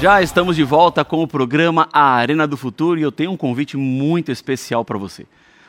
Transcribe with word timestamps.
Já 0.00 0.22
estamos 0.22 0.56
de 0.56 0.64
volta 0.64 1.04
com 1.04 1.22
o 1.22 1.28
programa 1.28 1.86
A 1.92 2.14
Arena 2.14 2.46
do 2.46 2.56
Futuro 2.56 2.98
e 2.98 3.02
eu 3.02 3.12
tenho 3.12 3.32
um 3.32 3.36
convite 3.36 3.76
muito 3.76 4.32
especial 4.32 4.82
para 4.82 4.96
você. 4.96 5.26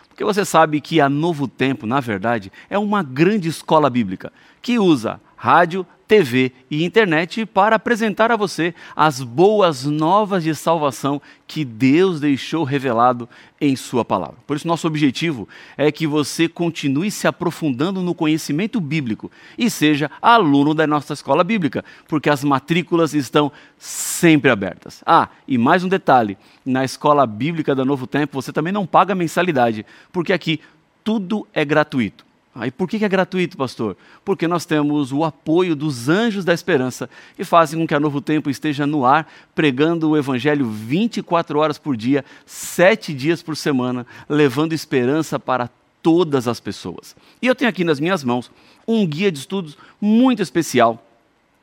Porque 0.07 0.23
você 0.23 0.45
sabe 0.45 0.79
que 0.79 1.01
a 1.01 1.09
Novo 1.09 1.49
Tempo, 1.49 1.85
na 1.85 1.99
verdade, 1.99 2.49
é 2.69 2.79
uma 2.79 3.03
grande 3.03 3.49
escola 3.49 3.89
bíblica 3.89 4.31
que 4.61 4.79
usa 4.79 5.19
rádio, 5.35 5.85
TV 6.11 6.51
e 6.69 6.83
internet 6.83 7.45
para 7.45 7.77
apresentar 7.77 8.33
a 8.33 8.35
você 8.35 8.75
as 8.93 9.21
boas 9.21 9.85
novas 9.85 10.43
de 10.43 10.53
salvação 10.53 11.21
que 11.47 11.63
Deus 11.63 12.19
deixou 12.19 12.65
revelado 12.65 13.29
em 13.61 13.77
Sua 13.77 14.03
palavra. 14.03 14.35
Por 14.45 14.57
isso, 14.57 14.67
nosso 14.67 14.85
objetivo 14.85 15.47
é 15.77 15.89
que 15.89 16.05
você 16.05 16.49
continue 16.49 17.09
se 17.09 17.27
aprofundando 17.27 18.01
no 18.01 18.13
conhecimento 18.13 18.81
bíblico 18.81 19.31
e 19.57 19.69
seja 19.69 20.11
aluno 20.21 20.73
da 20.73 20.85
nossa 20.85 21.13
escola 21.13 21.45
bíblica, 21.45 21.85
porque 22.09 22.29
as 22.29 22.43
matrículas 22.43 23.13
estão 23.13 23.49
sempre 23.77 24.51
abertas. 24.51 25.01
Ah, 25.05 25.29
e 25.47 25.57
mais 25.57 25.81
um 25.81 25.87
detalhe: 25.87 26.37
na 26.65 26.83
escola 26.83 27.25
bíblica 27.25 27.73
da 27.73 27.85
Novo 27.85 28.05
Tempo 28.05 28.41
você 28.41 28.51
também 28.51 28.73
não 28.73 28.85
paga 28.85 29.15
mensalidade, 29.15 29.85
porque 30.11 30.33
aqui 30.33 30.59
tudo 31.05 31.47
é 31.53 31.63
gratuito. 31.63 32.30
Ah, 32.53 32.67
e 32.67 32.71
por 32.71 32.89
que 32.89 33.03
é 33.03 33.07
gratuito, 33.07 33.55
pastor? 33.55 33.95
Porque 34.25 34.45
nós 34.45 34.65
temos 34.65 35.13
o 35.13 35.23
apoio 35.23 35.73
dos 35.73 36.09
anjos 36.09 36.43
da 36.43 36.53
esperança 36.53 37.09
que 37.37 37.45
fazem 37.45 37.79
com 37.79 37.87
que 37.87 37.95
a 37.95 37.99
Novo 37.99 38.19
Tempo 38.19 38.49
esteja 38.49 38.85
no 38.85 39.05
ar, 39.05 39.31
pregando 39.55 40.09
o 40.09 40.17
Evangelho 40.17 40.65
24 40.65 41.57
horas 41.57 41.77
por 41.77 41.95
dia, 41.95 42.25
sete 42.45 43.13
dias 43.13 43.41
por 43.41 43.55
semana, 43.55 44.05
levando 44.27 44.73
esperança 44.73 45.39
para 45.39 45.69
todas 46.03 46.45
as 46.45 46.59
pessoas. 46.59 47.15
E 47.41 47.47
eu 47.47 47.55
tenho 47.55 47.69
aqui 47.69 47.85
nas 47.85 48.01
minhas 48.01 48.21
mãos 48.21 48.51
um 48.85 49.07
guia 49.07 49.31
de 49.31 49.39
estudos 49.39 49.77
muito 49.99 50.41
especial 50.41 51.01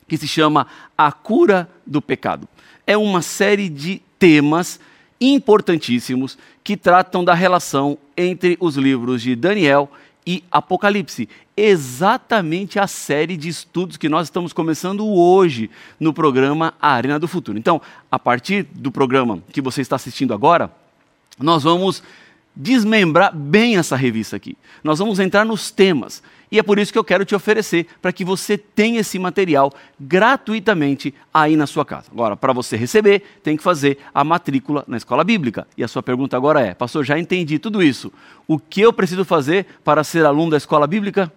que 0.06 0.16
se 0.16 0.26
chama 0.26 0.66
A 0.96 1.12
Cura 1.12 1.68
do 1.86 2.00
Pecado. 2.00 2.48
É 2.86 2.96
uma 2.96 3.20
série 3.20 3.68
de 3.68 4.00
temas 4.18 4.80
importantíssimos 5.20 6.38
que 6.64 6.76
tratam 6.76 7.22
da 7.22 7.34
relação 7.34 7.98
entre 8.16 8.56
os 8.58 8.76
livros 8.76 9.20
de 9.20 9.36
Daniel 9.36 9.90
e 9.90 10.07
e 10.28 10.44
Apocalipse. 10.50 11.26
Exatamente 11.56 12.78
a 12.78 12.86
série 12.86 13.34
de 13.34 13.48
estudos 13.48 13.96
que 13.96 14.10
nós 14.10 14.26
estamos 14.26 14.52
começando 14.52 15.08
hoje 15.08 15.70
no 15.98 16.12
programa 16.12 16.74
Arena 16.78 17.18
do 17.18 17.26
Futuro. 17.26 17.56
Então, 17.56 17.80
a 18.12 18.18
partir 18.18 18.64
do 18.74 18.92
programa 18.92 19.42
que 19.50 19.62
você 19.62 19.80
está 19.80 19.96
assistindo 19.96 20.34
agora, 20.34 20.70
nós 21.38 21.62
vamos 21.62 22.02
desmembrar 22.54 23.34
bem 23.34 23.78
essa 23.78 23.96
revista 23.96 24.36
aqui. 24.36 24.54
Nós 24.84 24.98
vamos 24.98 25.18
entrar 25.18 25.46
nos 25.46 25.70
temas 25.70 26.22
e 26.50 26.58
é 26.58 26.62
por 26.62 26.78
isso 26.78 26.92
que 26.92 26.98
eu 26.98 27.04
quero 27.04 27.24
te 27.24 27.34
oferecer 27.34 27.86
para 28.00 28.12
que 28.12 28.24
você 28.24 28.56
tenha 28.56 29.00
esse 29.00 29.18
material 29.18 29.72
gratuitamente 30.00 31.14
aí 31.32 31.56
na 31.56 31.66
sua 31.66 31.84
casa. 31.84 32.06
Agora, 32.10 32.36
para 32.36 32.52
você 32.52 32.76
receber, 32.76 33.22
tem 33.42 33.56
que 33.56 33.62
fazer 33.62 33.98
a 34.14 34.24
matrícula 34.24 34.82
na 34.88 34.96
escola 34.96 35.22
bíblica. 35.22 35.68
E 35.76 35.84
a 35.84 35.88
sua 35.88 36.02
pergunta 36.02 36.36
agora 36.36 36.60
é: 36.60 36.72
Pastor, 36.72 37.04
já 37.04 37.18
entendi 37.18 37.58
tudo 37.58 37.82
isso. 37.82 38.10
O 38.46 38.58
que 38.58 38.80
eu 38.80 38.92
preciso 38.92 39.24
fazer 39.24 39.66
para 39.84 40.02
ser 40.02 40.24
aluno 40.24 40.52
da 40.52 40.56
escola 40.56 40.86
bíblica? 40.86 41.30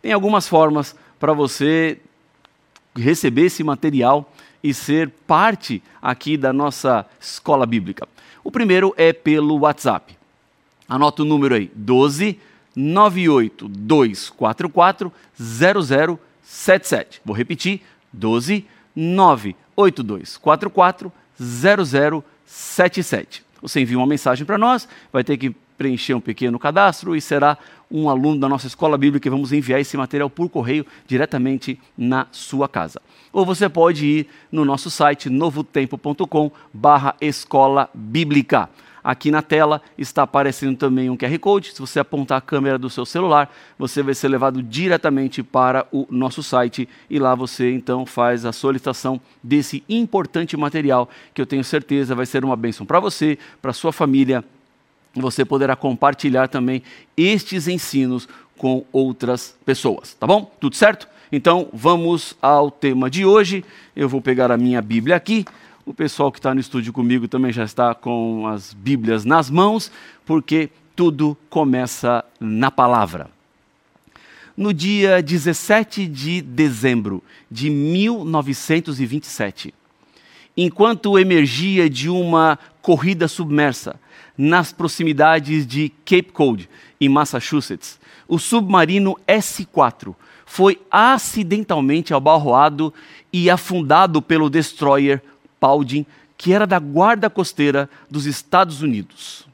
Tem 0.00 0.12
algumas 0.12 0.48
formas 0.48 0.96
para 1.20 1.34
você 1.34 1.98
receber 2.96 3.46
esse 3.46 3.62
material 3.62 4.32
e 4.64 4.72
ser 4.72 5.10
parte 5.26 5.82
aqui 6.00 6.36
da 6.36 6.52
nossa 6.52 7.06
escola 7.20 7.66
bíblica. 7.66 8.08
O 8.42 8.50
primeiro 8.50 8.94
é 8.96 9.12
pelo 9.12 9.58
WhatsApp. 9.60 10.16
Anota 10.88 11.22
o 11.22 11.26
número 11.26 11.54
aí: 11.54 11.70
12 11.74 12.40
98244 12.76 15.12
0077. 15.38 17.20
Vou 17.24 17.36
repetir: 17.36 17.82
12 18.12 18.66
98244 18.94 21.12
0077. 21.40 23.42
Você 23.60 23.80
envia 23.80 23.98
uma 23.98 24.06
mensagem 24.06 24.44
para 24.44 24.58
nós, 24.58 24.88
vai 25.12 25.24
ter 25.24 25.36
que 25.36 25.54
preencher 25.78 26.14
um 26.14 26.20
pequeno 26.20 26.58
cadastro 26.58 27.16
e 27.16 27.20
será 27.20 27.56
um 27.90 28.08
aluno 28.08 28.38
da 28.38 28.48
nossa 28.48 28.66
escola 28.66 28.96
bíblica 28.96 29.28
e 29.28 29.30
vamos 29.30 29.52
enviar 29.52 29.80
esse 29.80 29.96
material 29.96 30.30
por 30.30 30.48
correio 30.48 30.86
diretamente 31.06 31.78
na 31.96 32.26
sua 32.30 32.68
casa. 32.68 33.00
Ou 33.32 33.44
você 33.44 33.68
pode 33.68 34.06
ir 34.06 34.28
no 34.50 34.64
nosso 34.64 34.90
site 34.90 35.28
novotempo.com/barra 35.28 37.16
escola 37.20 37.90
bíblica. 37.92 38.68
Aqui 39.04 39.30
na 39.30 39.42
tela 39.42 39.82
está 39.98 40.22
aparecendo 40.22 40.76
também 40.76 41.10
um 41.10 41.16
QR 41.16 41.36
Code. 41.38 41.72
Se 41.72 41.80
você 41.80 41.98
apontar 41.98 42.38
a 42.38 42.40
câmera 42.40 42.78
do 42.78 42.88
seu 42.88 43.04
celular, 43.04 43.52
você 43.76 44.02
vai 44.02 44.14
ser 44.14 44.28
levado 44.28 44.62
diretamente 44.62 45.42
para 45.42 45.86
o 45.90 46.06
nosso 46.08 46.42
site 46.42 46.88
e 47.10 47.18
lá 47.18 47.34
você 47.34 47.72
então 47.72 48.06
faz 48.06 48.44
a 48.44 48.52
solicitação 48.52 49.20
desse 49.42 49.82
importante 49.88 50.56
material 50.56 51.08
que 51.34 51.42
eu 51.42 51.46
tenho 51.46 51.64
certeza 51.64 52.14
vai 52.14 52.26
ser 52.26 52.44
uma 52.44 52.56
bênção 52.56 52.86
para 52.86 53.00
você, 53.00 53.38
para 53.60 53.72
sua 53.72 53.92
família. 53.92 54.44
Você 55.14 55.44
poderá 55.44 55.74
compartilhar 55.74 56.48
também 56.48 56.82
estes 57.16 57.66
ensinos 57.66 58.28
com 58.56 58.84
outras 58.92 59.56
pessoas, 59.64 60.14
tá 60.14 60.26
bom? 60.26 60.50
Tudo 60.60 60.76
certo? 60.76 61.08
Então 61.30 61.68
vamos 61.72 62.36
ao 62.40 62.70
tema 62.70 63.10
de 63.10 63.24
hoje. 63.24 63.64
Eu 63.96 64.08
vou 64.08 64.20
pegar 64.20 64.52
a 64.52 64.56
minha 64.56 64.80
Bíblia 64.80 65.16
aqui 65.16 65.44
o 65.84 65.92
pessoal 65.92 66.30
que 66.30 66.38
está 66.38 66.54
no 66.54 66.60
estúdio 66.60 66.92
comigo 66.92 67.26
também 67.26 67.52
já 67.52 67.64
está 67.64 67.92
com 67.94 68.46
as 68.46 68.72
Bíblias 68.72 69.24
nas 69.24 69.50
mãos, 69.50 69.90
porque 70.24 70.70
tudo 70.94 71.36
começa 71.50 72.24
na 72.38 72.70
palavra. 72.70 73.28
No 74.56 74.72
dia 74.72 75.20
17 75.22 76.06
de 76.06 76.40
dezembro 76.40 77.20
de 77.50 77.68
1927, 77.70 79.74
enquanto 80.56 81.18
emergia 81.18 81.90
de 81.90 82.08
uma 82.08 82.56
corrida 82.80 83.26
submersa 83.26 83.98
nas 84.36 84.72
proximidades 84.72 85.66
de 85.66 85.88
Cape 86.04 86.30
Cod, 86.32 86.68
em 87.00 87.08
Massachusetts, 87.08 87.98
o 88.28 88.38
submarino 88.38 89.18
S-4 89.26 90.14
foi 90.46 90.78
acidentalmente 90.90 92.12
abalroado 92.12 92.92
e 93.32 93.48
afundado 93.48 94.20
pelo 94.20 94.50
destroyer 94.50 95.22
Paulding, 95.62 96.04
que 96.36 96.52
era 96.52 96.66
da 96.66 96.80
Guarda 96.80 97.30
Costeira 97.30 97.88
dos 98.10 98.26
Estados 98.26 98.82
Unidos. 98.82 99.46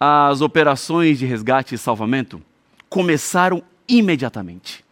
As 0.00 0.40
operações 0.40 1.18
de 1.18 1.26
resgate 1.26 1.74
e 1.74 1.78
salvamento 1.78 2.40
começaram 2.88 3.62
imediatamente. 3.86 4.82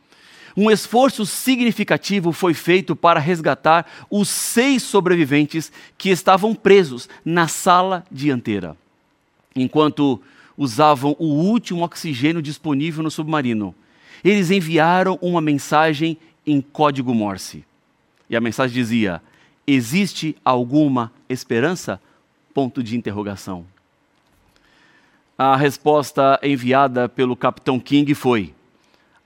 Um 0.55 0.71
esforço 0.71 1.25
significativo 1.25 2.31
foi 2.31 2.53
feito 2.53 2.95
para 2.95 3.19
resgatar 3.19 3.87
os 4.11 4.29
seis 4.29 4.83
sobreviventes 4.83 5.73
que 5.97 6.11
estavam 6.11 6.55
presos 6.55 7.09
na 7.25 7.49
sala 7.49 8.05
dianteira. 8.13 8.77
Enquanto 9.55 10.21
usavam 10.59 11.17
o 11.19 11.27
último 11.27 11.83
oxigênio 11.83 12.43
disponível 12.43 13.03
no 13.03 13.11
submarino, 13.11 13.75
eles 14.23 14.51
enviaram 14.51 15.19
uma 15.23 15.41
mensagem 15.41 16.19
em 16.47 16.61
código 16.61 17.15
Morse. 17.15 17.65
E 18.29 18.37
a 18.37 18.41
mensagem 18.43 18.75
dizia: 18.75 19.23
Existe 19.67 20.37
alguma 20.45 21.13
esperança? 21.29 22.01
Ponto 22.55 22.83
de 22.83 22.97
interrogação. 22.97 23.67
A 25.37 25.57
resposta 25.57 26.39
enviada 26.43 27.09
pelo 27.09 27.37
capitão 27.37 27.81
King 27.81 28.15
foi: 28.15 28.55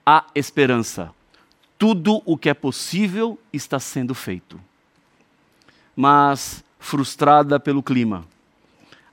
há 0.04 0.24
esperança. 0.34 1.12
Tudo 1.78 2.22
o 2.24 2.36
que 2.36 2.48
é 2.48 2.54
possível 2.54 3.38
está 3.52 3.78
sendo 3.78 4.14
feito. 4.14 4.60
Mas, 5.94 6.64
frustrada 6.78 7.60
pelo 7.60 7.82
clima, 7.82 8.26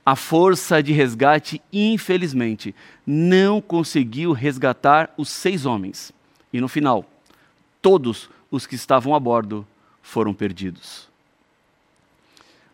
a 0.04 0.16
força 0.16 0.82
de 0.82 0.92
resgate, 0.92 1.60
infelizmente, 1.70 2.74
não 3.06 3.60
conseguiu 3.60 4.32
resgatar 4.32 5.12
os 5.18 5.28
seis 5.28 5.66
homens. 5.66 6.10
E 6.50 6.60
no 6.60 6.68
final, 6.68 7.04
todos 7.82 8.30
os 8.50 8.66
que 8.66 8.74
estavam 8.74 9.14
a 9.14 9.20
bordo 9.20 9.66
foram 10.02 10.32
perdidos. 10.32 11.08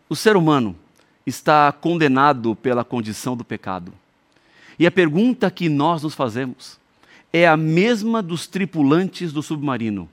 O 0.07 0.15
ser 0.15 0.37
humano 0.37 0.75
está 1.25 1.71
condenado 1.71 2.55
pela 2.55 2.83
condição 2.83 3.35
do 3.35 3.43
pecado. 3.43 3.91
E 4.77 4.85
a 4.85 4.91
pergunta 4.91 5.49
que 5.49 5.67
nós 5.67 6.03
nos 6.03 6.13
fazemos 6.13 6.77
é 7.33 7.47
a 7.47 7.57
mesma 7.57 8.21
dos 8.21 8.45
tripulantes 8.45 9.33
do 9.33 9.41
submarino: 9.41 10.07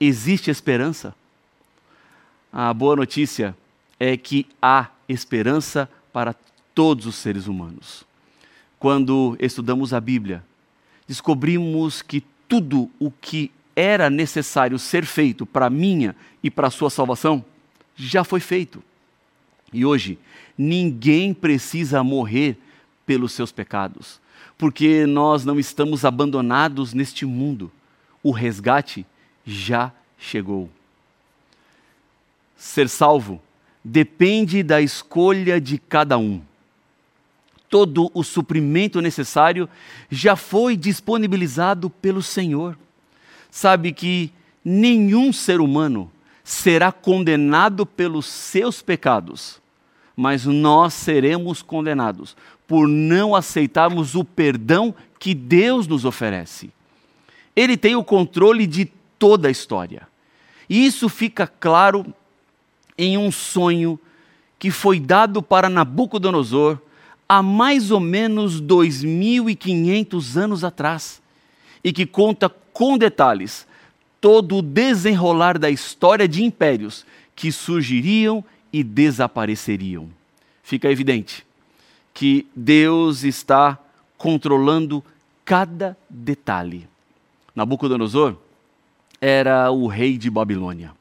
existe 0.00 0.50
esperança? 0.50 1.14
A 2.52 2.74
boa 2.74 2.96
notícia 2.96 3.56
é 3.98 4.16
que 4.16 4.46
há 4.60 4.88
esperança 5.08 5.88
para 6.12 6.34
todos 6.74 7.06
os 7.06 7.14
seres 7.14 7.46
humanos. 7.46 8.04
Quando 8.78 9.36
estudamos 9.38 9.94
a 9.94 10.00
Bíblia, 10.00 10.44
descobrimos 11.06 12.02
que 12.02 12.24
tudo 12.48 12.90
o 12.98 13.10
que 13.10 13.52
era 13.76 14.10
necessário 14.10 14.78
ser 14.78 15.06
feito 15.06 15.46
para 15.46 15.70
minha 15.70 16.16
e 16.42 16.50
para 16.50 16.66
a 16.66 16.70
sua 16.70 16.90
salvação 16.90 17.44
já 17.94 18.24
foi 18.24 18.40
feito. 18.40 18.82
E 19.72 19.84
hoje, 19.84 20.18
ninguém 20.56 21.32
precisa 21.32 22.04
morrer 22.04 22.58
pelos 23.06 23.32
seus 23.32 23.50
pecados, 23.50 24.20
porque 24.58 25.06
nós 25.06 25.44
não 25.44 25.58
estamos 25.58 26.04
abandonados 26.04 26.92
neste 26.92 27.24
mundo. 27.24 27.70
O 28.22 28.30
resgate 28.30 29.06
já 29.44 29.92
chegou. 30.18 30.70
ser 32.56 32.88
salvo 32.88 33.40
depende 33.84 34.62
da 34.62 34.80
escolha 34.80 35.60
de 35.60 35.78
cada 35.78 36.16
um. 36.16 36.40
Todo 37.68 38.10
o 38.14 38.22
suprimento 38.22 39.00
necessário 39.00 39.68
já 40.10 40.36
foi 40.36 40.76
disponibilizado 40.76 41.88
pelo 41.88 42.22
Senhor. 42.22 42.78
Sabe 43.50 43.92
que 43.92 44.30
nenhum 44.64 45.32
ser 45.32 45.60
humano 45.60 46.10
será 46.44 46.92
condenado 46.92 47.86
pelos 47.86 48.26
seus 48.26 48.82
pecados, 48.82 49.61
mas 50.16 50.44
nós 50.44 50.94
seremos 50.94 51.62
condenados 51.62 52.36
por 52.66 52.86
não 52.88 53.34
aceitarmos 53.34 54.14
o 54.14 54.24
perdão 54.24 54.94
que 55.18 55.34
Deus 55.34 55.86
nos 55.86 56.04
oferece. 56.04 56.70
Ele 57.54 57.76
tem 57.76 57.94
o 57.96 58.04
controle 58.04 58.66
de 58.66 58.86
toda 59.18 59.48
a 59.48 59.50
história. 59.50 60.08
E 60.68 60.86
isso 60.86 61.08
fica 61.08 61.46
claro 61.46 62.14
em 62.96 63.18
um 63.18 63.30
sonho 63.30 63.98
que 64.58 64.70
foi 64.70 65.00
dado 65.00 65.42
para 65.42 65.68
Nabucodonosor 65.68 66.78
há 67.28 67.42
mais 67.42 67.90
ou 67.90 68.00
menos 68.00 68.60
2.500 68.60 70.36
anos 70.36 70.64
atrás 70.64 71.20
e 71.82 71.92
que 71.92 72.06
conta 72.06 72.48
com 72.48 72.96
detalhes 72.96 73.66
todo 74.20 74.58
o 74.58 74.62
desenrolar 74.62 75.58
da 75.58 75.68
história 75.68 76.28
de 76.28 76.44
impérios 76.44 77.04
que 77.34 77.50
surgiriam 77.50 78.44
e 78.72 78.82
desapareceriam. 78.82 80.08
Fica 80.62 80.90
evidente 80.90 81.44
que 82.14 82.46
Deus 82.54 83.24
está 83.24 83.78
controlando 84.16 85.04
cada 85.44 85.96
detalhe. 86.08 86.88
Nabucodonosor 87.54 88.36
era 89.20 89.70
o 89.70 89.86
rei 89.86 90.16
de 90.16 90.30
Babilônia, 90.30 90.92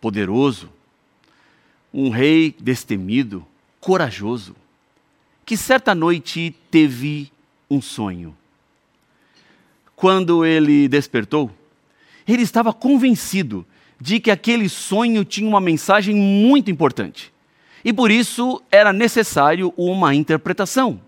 poderoso, 0.00 0.70
um 1.92 2.10
rei 2.10 2.54
destemido, 2.58 3.44
corajoso, 3.80 4.54
que 5.44 5.56
certa 5.56 5.94
noite 5.94 6.54
teve 6.70 7.30
um 7.70 7.80
sonho. 7.80 8.36
Quando 9.94 10.44
ele 10.44 10.88
despertou, 10.88 11.50
ele 12.26 12.42
estava 12.42 12.72
convencido 12.72 13.66
de 14.00 14.20
que 14.20 14.30
aquele 14.30 14.68
sonho 14.68 15.24
tinha 15.24 15.48
uma 15.48 15.60
mensagem 15.60 16.14
muito 16.14 16.70
importante. 16.70 17.32
E 17.84 17.92
por 17.92 18.10
isso 18.10 18.62
era 18.70 18.92
necessário 18.92 19.72
uma 19.76 20.14
interpretação. 20.14 21.00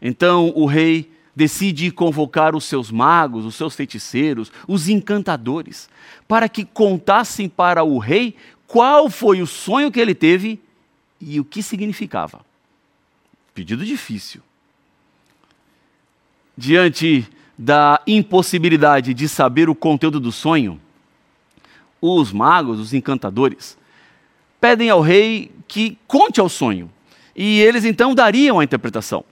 Então 0.00 0.52
o 0.54 0.66
rei 0.66 1.10
decide 1.34 1.90
convocar 1.90 2.54
os 2.54 2.64
seus 2.64 2.90
magos, 2.90 3.44
os 3.44 3.54
seus 3.54 3.74
feiticeiros, 3.74 4.52
os 4.66 4.88
encantadores, 4.88 5.88
para 6.26 6.48
que 6.48 6.64
contassem 6.64 7.48
para 7.48 7.84
o 7.84 7.98
rei 7.98 8.36
qual 8.66 9.08
foi 9.08 9.42
o 9.42 9.46
sonho 9.46 9.90
que 9.90 10.00
ele 10.00 10.14
teve 10.14 10.60
e 11.20 11.38
o 11.38 11.44
que 11.44 11.62
significava. 11.62 12.44
Pedido 13.54 13.84
difícil. 13.84 14.40
Diante 16.56 17.26
da 17.56 18.02
impossibilidade 18.06 19.14
de 19.14 19.28
saber 19.28 19.68
o 19.68 19.74
conteúdo 19.74 20.18
do 20.18 20.32
sonho, 20.32 20.80
os 22.02 22.32
magos, 22.32 22.80
os 22.80 22.92
encantadores, 22.92 23.78
pedem 24.60 24.90
ao 24.90 25.00
rei 25.00 25.52
que 25.68 25.96
conte 26.06 26.40
ao 26.40 26.48
sonho. 26.48 26.90
E 27.34 27.60
eles 27.60 27.84
então 27.84 28.14
dariam 28.14 28.58
a 28.58 28.64
interpretação. 28.64 29.24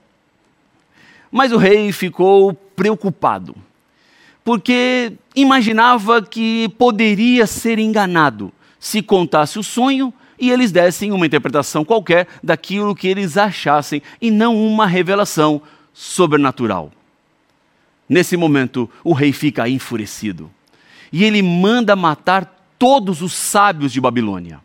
Mas 1.29 1.51
o 1.51 1.57
rei 1.57 1.91
ficou 1.91 2.53
preocupado, 2.53 3.55
porque 4.43 5.13
imaginava 5.35 6.21
que 6.21 6.69
poderia 6.77 7.45
ser 7.45 7.77
enganado 7.77 8.51
se 8.79 9.01
contasse 9.03 9.59
o 9.59 9.63
sonho 9.63 10.11
e 10.39 10.49
eles 10.49 10.71
dessem 10.71 11.11
uma 11.11 11.25
interpretação 11.25 11.85
qualquer 11.85 12.27
daquilo 12.43 12.95
que 12.95 13.07
eles 13.07 13.37
achassem 13.37 14.01
e 14.19 14.31
não 14.31 14.57
uma 14.57 14.87
revelação 14.87 15.61
sobrenatural. 15.93 16.91
Nesse 18.09 18.35
momento, 18.35 18.89
o 19.03 19.13
rei 19.13 19.31
fica 19.31 19.69
enfurecido 19.69 20.49
e 21.13 21.23
ele 21.23 21.43
manda 21.43 21.95
matar 21.95 22.60
todos 22.81 23.21
os 23.21 23.33
sábios 23.33 23.93
de 23.93 24.01
Babilônia. 24.01 24.59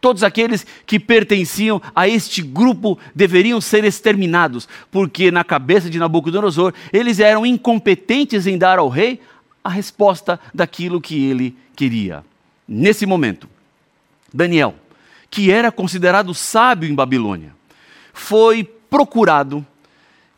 Todos 0.00 0.24
aqueles 0.24 0.66
que 0.86 0.98
pertenciam 0.98 1.82
a 1.94 2.08
este 2.08 2.40
grupo 2.40 2.98
deveriam 3.14 3.60
ser 3.60 3.84
exterminados, 3.84 4.66
porque 4.90 5.30
na 5.30 5.44
cabeça 5.44 5.90
de 5.90 5.98
Nabucodonosor 5.98 6.72
eles 6.90 7.20
eram 7.20 7.44
incompetentes 7.44 8.46
em 8.46 8.56
dar 8.56 8.78
ao 8.78 8.88
rei 8.88 9.20
a 9.62 9.68
resposta 9.68 10.40
daquilo 10.54 10.98
que 10.98 11.26
ele 11.26 11.54
queria. 11.76 12.24
Nesse 12.66 13.04
momento, 13.04 13.46
Daniel, 14.32 14.74
que 15.30 15.50
era 15.50 15.70
considerado 15.70 16.32
sábio 16.32 16.88
em 16.88 16.94
Babilônia, 16.94 17.54
foi 18.14 18.64
procurado 18.64 19.66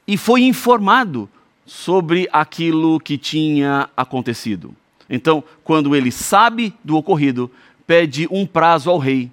e 0.05 0.17
foi 0.17 0.43
informado 0.43 1.29
sobre 1.65 2.29
aquilo 2.33 2.99
que 2.99 3.17
tinha 3.17 3.89
acontecido. 3.97 4.75
Então, 5.11 5.43
quando 5.65 5.97
ele 5.97 6.13
sabe 6.13 6.73
do 6.85 6.97
ocorrido, 6.97 7.51
pede 7.87 8.29
um 8.31 8.47
prazo 8.47 8.89
ao 8.89 8.99
rei 8.99 9.31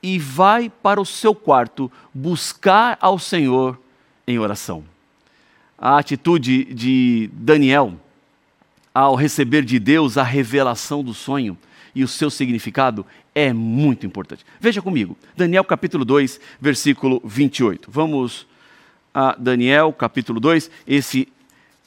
e 0.00 0.18
vai 0.18 0.70
para 0.70 1.00
o 1.00 1.04
seu 1.04 1.34
quarto 1.34 1.90
buscar 2.14 2.96
ao 3.00 3.18
Senhor 3.18 3.78
em 4.26 4.38
oração. 4.38 4.84
A 5.76 5.98
atitude 5.98 6.64
de 6.72 7.28
Daniel 7.32 7.94
ao 8.94 9.14
receber 9.14 9.64
de 9.64 9.78
Deus 9.78 10.16
a 10.16 10.22
revelação 10.22 11.02
do 11.02 11.14
sonho 11.14 11.56
e 11.94 12.04
o 12.04 12.08
seu 12.08 12.30
significado 12.30 13.04
é 13.34 13.52
muito 13.52 14.06
importante. 14.06 14.44
Veja 14.60 14.80
comigo, 14.80 15.16
Daniel 15.36 15.64
capítulo 15.64 16.04
2, 16.04 16.40
versículo 16.60 17.20
28. 17.24 17.90
Vamos 17.90 18.46
a 19.12 19.34
Daniel 19.36 19.92
capítulo 19.92 20.38
2, 20.38 20.70
esse 20.86 21.28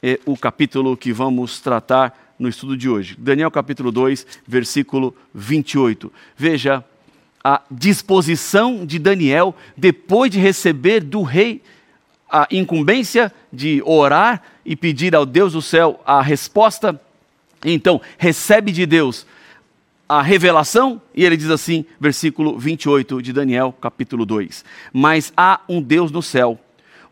é 0.02 0.20
o 0.26 0.36
capítulo 0.36 0.98
que 0.98 1.14
vamos 1.14 1.62
tratar 1.62 2.23
no 2.38 2.50
estudo 2.50 2.76
de 2.76 2.90
hoje. 2.90 3.16
Daniel 3.18 3.52
capítulo 3.52 3.92
2, 3.92 4.26
versículo 4.48 5.16
28. 5.34 6.12
Veja 6.36 6.84
a 7.44 7.62
disposição 7.70 8.86
de 8.86 8.98
Daniel 8.98 9.56
depois 9.76 10.32
de 10.32 10.40
receber 10.40 11.02
do 11.02 11.22
rei 11.24 11.62
a 12.30 12.48
incumbência 12.50 13.32
de 13.52 13.82
orar 13.86 14.42
e 14.66 14.76
pedir 14.76 15.16
ao 15.16 15.26
Deus 15.26 15.54
do 15.54 15.62
céu 15.62 16.02
a 16.06 16.22
resposta. 16.22 17.00
Então, 17.64 18.02
recebe 18.18 18.72
de 18.72 18.86
Deus 18.86 19.28
a 20.10 20.22
revelação, 20.22 21.02
e 21.16 21.24
ele 21.24 21.38
diz 21.38 21.50
assim, 21.50 21.86
versículo 22.00 22.58
28 22.58 23.22
de 23.22 23.32
Daniel, 23.32 23.74
capítulo 23.80 24.26
2: 24.26 24.66
Mas 24.92 25.32
há 25.38 25.62
um 25.70 25.82
Deus 25.82 26.12
no 26.12 26.22
céu, 26.22 26.60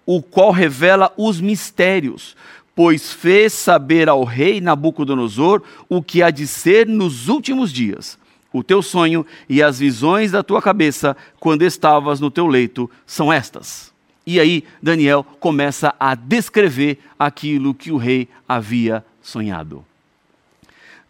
o 0.05 0.21
qual 0.21 0.51
revela 0.51 1.13
os 1.15 1.39
mistérios, 1.39 2.35
pois 2.81 3.13
fez 3.13 3.53
saber 3.53 4.09
ao 4.09 4.23
rei 4.23 4.59
Nabucodonosor 4.59 5.61
o 5.87 6.01
que 6.01 6.23
há 6.23 6.31
de 6.31 6.47
ser 6.47 6.87
nos 6.87 7.27
últimos 7.27 7.71
dias. 7.71 8.17
O 8.51 8.63
teu 8.63 8.81
sonho 8.81 9.23
e 9.47 9.61
as 9.61 9.77
visões 9.77 10.31
da 10.31 10.41
tua 10.41 10.59
cabeça, 10.63 11.15
quando 11.39 11.61
estavas 11.61 12.19
no 12.19 12.31
teu 12.31 12.47
leito, 12.47 12.89
são 13.05 13.31
estas. 13.31 13.93
E 14.25 14.39
aí 14.39 14.63
Daniel 14.81 15.23
começa 15.39 15.93
a 15.99 16.15
descrever 16.15 16.97
aquilo 17.19 17.71
que 17.71 17.91
o 17.91 17.97
rei 17.97 18.27
havia 18.49 19.05
sonhado 19.21 19.85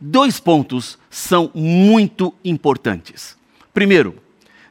dois 0.02 0.40
pontos 0.40 0.98
são 1.12 1.52
muito 1.54 2.34
importantes. 2.44 3.38
Primeiro, 3.72 4.16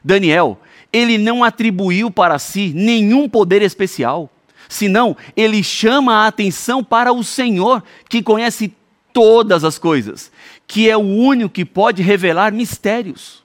Daniel, 0.03 0.59
ele 0.91 1.17
não 1.17 1.41
atribuiu 1.41 2.11
para 2.11 2.37
si 2.37 2.73
nenhum 2.75 3.29
poder 3.29 3.61
especial, 3.61 4.29
senão 4.71 5.17
ele 5.35 5.61
chama 5.61 6.23
a 6.23 6.27
atenção 6.27 6.81
para 6.81 7.11
o 7.11 7.25
Senhor, 7.25 7.83
que 8.07 8.23
conhece 8.23 8.73
todas 9.11 9.65
as 9.65 9.77
coisas, 9.77 10.31
que 10.65 10.89
é 10.89 10.95
o 10.95 11.01
único 11.01 11.53
que 11.53 11.65
pode 11.65 12.01
revelar 12.01 12.53
mistérios. 12.53 13.43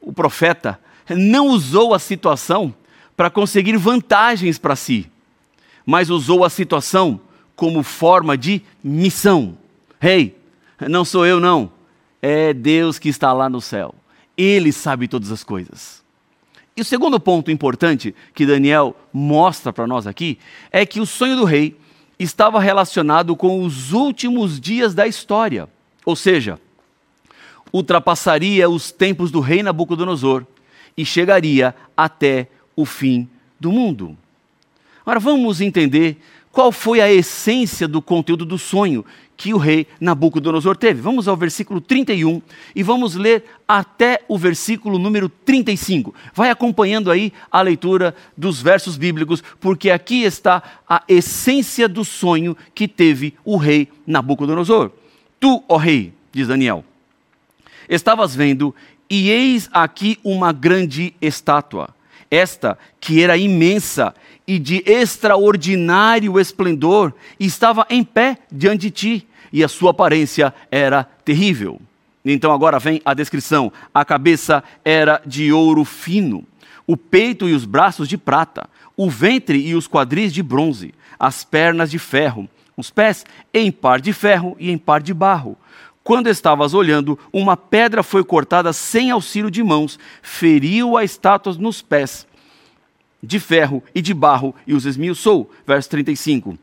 O 0.00 0.10
profeta 0.10 0.80
não 1.10 1.48
usou 1.48 1.92
a 1.92 1.98
situação 1.98 2.74
para 3.14 3.28
conseguir 3.28 3.76
vantagens 3.76 4.56
para 4.56 4.74
si, 4.74 5.10
mas 5.84 6.08
usou 6.08 6.42
a 6.42 6.48
situação 6.48 7.20
como 7.54 7.82
forma 7.82 8.36
de 8.38 8.62
missão. 8.82 9.58
Rei, 10.00 10.34
hey, 10.80 10.88
não 10.88 11.04
sou 11.04 11.26
eu, 11.26 11.38
não. 11.38 11.70
É 12.22 12.54
Deus 12.54 12.98
que 12.98 13.10
está 13.10 13.30
lá 13.34 13.50
no 13.50 13.60
céu. 13.60 13.94
Ele 14.38 14.72
sabe 14.72 15.06
todas 15.06 15.30
as 15.30 15.44
coisas. 15.44 15.97
E 16.78 16.80
o 16.80 16.84
segundo 16.84 17.18
ponto 17.18 17.50
importante 17.50 18.14
que 18.32 18.46
Daniel 18.46 18.94
mostra 19.12 19.72
para 19.72 19.84
nós 19.84 20.06
aqui 20.06 20.38
é 20.70 20.86
que 20.86 21.00
o 21.00 21.06
sonho 21.06 21.34
do 21.34 21.42
rei 21.42 21.74
estava 22.16 22.60
relacionado 22.60 23.34
com 23.34 23.64
os 23.64 23.92
últimos 23.92 24.60
dias 24.60 24.94
da 24.94 25.04
história, 25.04 25.68
ou 26.04 26.14
seja, 26.14 26.56
ultrapassaria 27.72 28.70
os 28.70 28.92
tempos 28.92 29.32
do 29.32 29.40
rei 29.40 29.60
Nabucodonosor 29.60 30.46
e 30.96 31.04
chegaria 31.04 31.74
até 31.96 32.46
o 32.76 32.84
fim 32.84 33.28
do 33.58 33.72
mundo. 33.72 34.16
Agora 35.00 35.18
vamos 35.18 35.60
entender 35.60 36.16
qual 36.52 36.70
foi 36.70 37.00
a 37.00 37.12
essência 37.12 37.88
do 37.88 38.00
conteúdo 38.00 38.44
do 38.44 38.56
sonho 38.56 39.04
que 39.38 39.54
o 39.54 39.56
rei 39.56 39.86
Nabucodonosor 40.00 40.76
teve. 40.76 41.00
Vamos 41.00 41.28
ao 41.28 41.36
versículo 41.36 41.80
31 41.80 42.42
e 42.74 42.82
vamos 42.82 43.14
ler 43.14 43.44
até 43.68 44.20
o 44.26 44.36
versículo 44.36 44.98
número 44.98 45.28
35. 45.28 46.12
Vai 46.34 46.50
acompanhando 46.50 47.08
aí 47.08 47.32
a 47.50 47.62
leitura 47.62 48.16
dos 48.36 48.60
versos 48.60 48.96
bíblicos, 48.96 49.42
porque 49.60 49.90
aqui 49.90 50.24
está 50.24 50.60
a 50.88 51.04
essência 51.08 51.88
do 51.88 52.04
sonho 52.04 52.56
que 52.74 52.88
teve 52.88 53.32
o 53.44 53.56
rei 53.56 53.88
Nabucodonosor. 54.04 54.90
Tu, 55.38 55.62
ó 55.68 55.76
rei, 55.76 56.12
diz 56.32 56.48
Daniel, 56.48 56.84
estavas 57.88 58.34
vendo, 58.34 58.74
e 59.08 59.30
eis 59.30 59.70
aqui 59.72 60.18
uma 60.24 60.52
grande 60.52 61.14
estátua, 61.22 61.90
esta 62.30 62.78
que 63.00 63.22
era 63.22 63.36
imensa 63.36 64.14
e 64.46 64.58
de 64.58 64.82
extraordinário 64.86 66.38
esplendor, 66.40 67.12
estava 67.38 67.86
em 67.90 68.02
pé 68.02 68.38
diante 68.50 68.82
de 68.82 68.90
ti, 68.90 69.28
e 69.52 69.64
a 69.64 69.68
sua 69.68 69.90
aparência 69.90 70.54
era 70.70 71.04
terrível. 71.24 71.80
Então 72.24 72.52
agora 72.52 72.78
vem 72.78 73.00
a 73.04 73.14
descrição: 73.14 73.72
a 73.92 74.04
cabeça 74.04 74.62
era 74.84 75.20
de 75.24 75.52
ouro 75.52 75.84
fino, 75.84 76.44
o 76.86 76.96
peito 76.96 77.48
e 77.48 77.54
os 77.54 77.64
braços 77.64 78.08
de 78.08 78.18
prata, 78.18 78.68
o 78.96 79.08
ventre 79.08 79.58
e 79.58 79.74
os 79.74 79.86
quadris 79.86 80.32
de 80.32 80.42
bronze, 80.42 80.94
as 81.18 81.44
pernas 81.44 81.90
de 81.90 81.98
ferro, 81.98 82.48
os 82.76 82.90
pés 82.90 83.24
em 83.52 83.70
par 83.70 84.00
de 84.00 84.12
ferro 84.12 84.56
e 84.58 84.70
em 84.70 84.78
par 84.78 85.02
de 85.02 85.14
barro. 85.14 85.56
Quando 86.08 86.28
estavas 86.28 86.72
olhando, 86.72 87.18
uma 87.30 87.54
pedra 87.54 88.02
foi 88.02 88.24
cortada 88.24 88.72
sem 88.72 89.10
auxílio 89.10 89.50
de 89.50 89.62
mãos, 89.62 89.98
feriu 90.22 90.96
a 90.96 91.04
estátua 91.04 91.52
nos 91.58 91.82
pés 91.82 92.26
de 93.22 93.38
ferro 93.38 93.82
e 93.94 94.00
de 94.00 94.14
barro 94.14 94.54
e 94.66 94.72
os 94.72 94.86
esmiuçou. 94.86 95.50
Verso 95.66 95.90
35. 95.90 96.58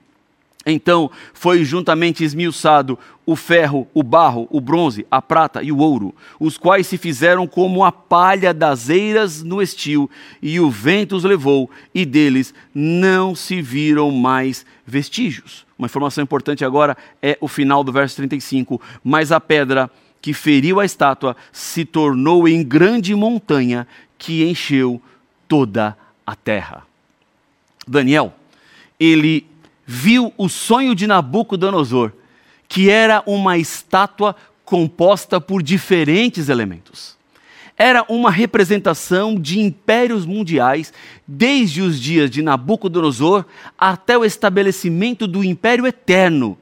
Então 0.65 1.11
foi 1.31 1.63
juntamente 1.63 2.23
esmiuçado 2.23 2.97
o 3.23 3.35
ferro, 3.35 3.87
o 3.93 4.01
barro, 4.01 4.47
o 4.49 4.59
bronze, 4.59 5.05
a 5.11 5.21
prata 5.21 5.61
e 5.61 5.71
o 5.71 5.77
ouro, 5.77 6.15
os 6.39 6.57
quais 6.57 6.87
se 6.87 6.97
fizeram 6.97 7.45
como 7.45 7.83
a 7.83 7.91
palha 7.91 8.51
das 8.51 8.89
eiras 8.89 9.43
no 9.43 9.61
estio, 9.61 10.09
e 10.41 10.59
o 10.59 10.71
vento 10.71 11.15
os 11.15 11.23
levou, 11.23 11.69
e 11.93 12.03
deles 12.03 12.51
não 12.73 13.35
se 13.35 13.61
viram 13.61 14.09
mais 14.09 14.65
vestígios. 14.87 15.64
Uma 15.77 15.85
informação 15.85 16.23
importante 16.23 16.63
agora 16.63 16.97
é 17.21 17.37
o 17.41 17.47
final 17.47 17.83
do 17.83 17.91
verso 17.91 18.15
35. 18.17 18.81
Mas 19.03 19.31
a 19.31 19.39
pedra 19.39 19.89
que 20.21 20.33
feriu 20.33 20.79
a 20.79 20.85
estátua 20.85 21.35
se 21.51 21.85
tornou 21.85 22.47
em 22.47 22.63
grande 22.63 23.13
montanha 23.13 23.87
que 24.17 24.43
encheu 24.43 25.01
toda 25.47 25.97
a 26.25 26.35
terra. 26.35 26.83
Daniel, 27.87 28.33
ele 28.99 29.45
viu 29.85 30.33
o 30.37 30.49
sonho 30.49 30.95
de 30.95 31.05
Nabucodonosor, 31.05 32.11
que 32.67 32.89
era 32.89 33.21
uma 33.27 33.57
estátua 33.57 34.35
composta 34.63 35.39
por 35.39 35.61
diferentes 35.61 36.49
elementos. 36.49 37.14
Era 37.77 38.05
uma 38.07 38.31
representação 38.31 39.35
de 39.35 39.59
impérios 39.59 40.25
mundiais, 40.25 40.93
desde 41.27 41.81
os 41.81 41.99
dias 41.99 42.29
de 42.29 42.41
Nabucodonosor 42.41 43.45
até 43.77 44.17
o 44.17 44.23
estabelecimento 44.23 45.27
do 45.27 45.43
império 45.43 45.85
eterno, 45.85 46.57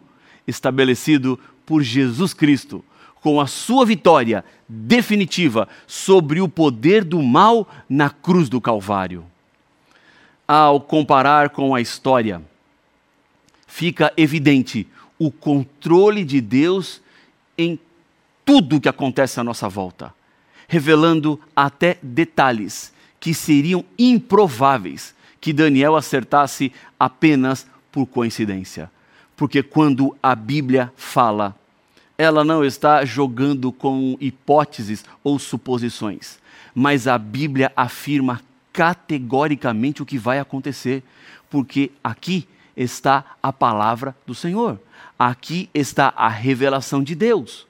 estabelecido 0.47 1.39
por 1.65 1.83
Jesus 1.83 2.33
Cristo, 2.33 2.83
com 3.21 3.39
a 3.39 3.47
sua 3.47 3.85
vitória 3.85 4.43
definitiva 4.67 5.67
sobre 5.85 6.41
o 6.41 6.49
poder 6.49 7.03
do 7.03 7.21
mal 7.21 7.67
na 7.87 8.09
cruz 8.09 8.49
do 8.49 8.59
Calvário. 8.59 9.23
Ao 10.47 10.81
comparar 10.81 11.51
com 11.51 11.73
a 11.73 11.79
história, 11.79 12.41
fica 13.67 14.11
evidente 14.17 14.87
o 15.17 15.31
controle 15.31 16.25
de 16.25 16.41
Deus 16.41 17.01
em 17.57 17.79
tudo 18.43 18.81
que 18.81 18.89
acontece 18.89 19.39
à 19.39 19.43
nossa 19.43 19.69
volta, 19.69 20.13
revelando 20.73 21.39
até 21.55 21.99
detalhes 22.01 22.91
que 23.19 23.31
seriam 23.31 23.85
improváveis 23.95 25.13
que 25.39 25.53
Daniel 25.53 25.95
acertasse 25.95 26.73
apenas 26.99 27.67
por 27.91 28.07
coincidência. 28.07 28.89
Porque 29.37 29.61
quando 29.61 30.17
a 30.21 30.33
Bíblia 30.33 30.91
fala, 30.97 31.55
ela 32.17 32.43
não 32.43 32.65
está 32.65 33.05
jogando 33.05 33.71
com 33.71 34.17
hipóteses 34.19 35.05
ou 35.23 35.37
suposições, 35.37 36.39
mas 36.73 37.07
a 37.07 37.19
Bíblia 37.19 37.71
afirma 37.75 38.41
categoricamente 38.71 40.01
o 40.01 40.07
que 40.07 40.17
vai 40.17 40.39
acontecer, 40.39 41.03
porque 41.51 41.91
aqui 42.03 42.47
está 42.75 43.23
a 43.43 43.53
palavra 43.53 44.15
do 44.25 44.33
Senhor, 44.33 44.79
aqui 45.19 45.69
está 45.71 46.11
a 46.17 46.29
revelação 46.29 47.03
de 47.03 47.13
Deus. 47.13 47.67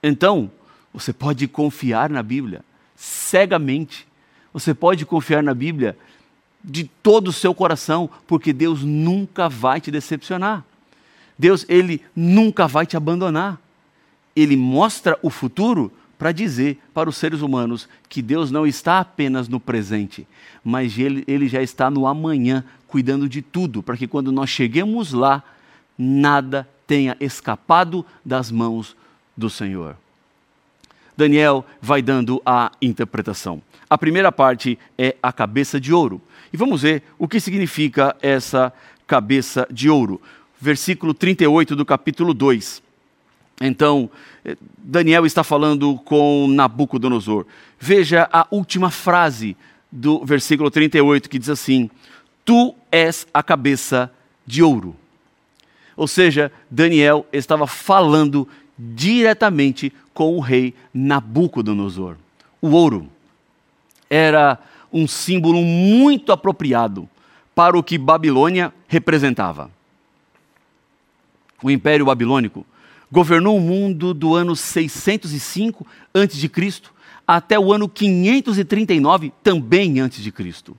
Então, 0.00 0.48
você 0.96 1.12
pode 1.12 1.46
confiar 1.46 2.08
na 2.08 2.22
Bíblia 2.22 2.64
cegamente, 2.96 4.08
você 4.50 4.72
pode 4.72 5.04
confiar 5.04 5.42
na 5.42 5.52
Bíblia 5.52 5.94
de 6.64 6.84
todo 6.84 7.28
o 7.28 7.32
seu 7.34 7.54
coração, 7.54 8.08
porque 8.26 8.50
Deus 8.50 8.82
nunca 8.82 9.46
vai 9.46 9.78
te 9.78 9.90
decepcionar. 9.90 10.64
Deus, 11.38 11.66
ele 11.68 12.00
nunca 12.16 12.66
vai 12.66 12.86
te 12.86 12.96
abandonar. 12.96 13.60
Ele 14.34 14.56
mostra 14.56 15.18
o 15.20 15.28
futuro 15.28 15.92
para 16.18 16.32
dizer 16.32 16.80
para 16.94 17.10
os 17.10 17.16
seres 17.18 17.42
humanos 17.42 17.86
que 18.08 18.22
Deus 18.22 18.50
não 18.50 18.66
está 18.66 18.98
apenas 18.98 19.48
no 19.48 19.60
presente, 19.60 20.26
mas 20.64 20.98
ele, 20.98 21.24
ele 21.28 21.46
já 21.46 21.60
está 21.60 21.90
no 21.90 22.06
amanhã, 22.06 22.64
cuidando 22.88 23.28
de 23.28 23.42
tudo, 23.42 23.82
para 23.82 23.98
que 23.98 24.08
quando 24.08 24.32
nós 24.32 24.48
cheguemos 24.48 25.12
lá, 25.12 25.44
nada 25.98 26.66
tenha 26.86 27.14
escapado 27.20 28.02
das 28.24 28.50
mãos 28.50 28.96
do 29.36 29.50
Senhor. 29.50 29.94
Daniel 31.16 31.64
vai 31.80 32.02
dando 32.02 32.40
a 32.44 32.70
interpretação. 32.80 33.62
A 33.88 33.96
primeira 33.96 34.30
parte 34.32 34.78
é 34.98 35.16
a 35.22 35.32
cabeça 35.32 35.80
de 35.80 35.92
ouro. 35.92 36.20
E 36.52 36.56
vamos 36.56 36.82
ver 36.82 37.02
o 37.18 37.28
que 37.28 37.40
significa 37.40 38.16
essa 38.20 38.72
cabeça 39.06 39.66
de 39.70 39.88
ouro. 39.88 40.20
Versículo 40.60 41.14
38 41.14 41.76
do 41.76 41.84
capítulo 41.84 42.34
2. 42.34 42.82
Então, 43.60 44.10
eh, 44.44 44.56
Daniel 44.76 45.24
está 45.24 45.42
falando 45.42 45.96
com 46.04 46.46
Nabucodonosor. 46.48 47.46
Veja 47.78 48.28
a 48.32 48.46
última 48.50 48.90
frase 48.90 49.56
do 49.90 50.24
versículo 50.24 50.70
38 50.70 51.30
que 51.30 51.38
diz 51.38 51.48
assim: 51.48 51.88
Tu 52.44 52.74
és 52.90 53.26
a 53.32 53.42
cabeça 53.42 54.10
de 54.46 54.62
ouro. 54.62 54.94
Ou 55.96 56.06
seja, 56.06 56.52
Daniel 56.70 57.26
estava 57.32 57.66
falando 57.66 58.46
diretamente 58.78 59.92
com 60.12 60.36
o 60.36 60.40
rei 60.40 60.74
Nabucodonosor. 60.92 62.16
O 62.60 62.70
ouro 62.70 63.08
era 64.08 64.58
um 64.92 65.06
símbolo 65.06 65.62
muito 65.62 66.32
apropriado 66.32 67.08
para 67.54 67.76
o 67.76 67.82
que 67.82 67.98
Babilônia 67.98 68.72
representava. 68.88 69.70
O 71.62 71.70
Império 71.70 72.06
Babilônico 72.06 72.66
governou 73.10 73.56
o 73.56 73.60
mundo 73.60 74.12
do 74.12 74.34
ano 74.34 74.54
605 74.54 75.86
a.C. 76.12 76.82
até 77.26 77.58
o 77.58 77.72
ano 77.72 77.88
539 77.88 79.32
também 79.42 79.94
Cristo. 80.34 80.76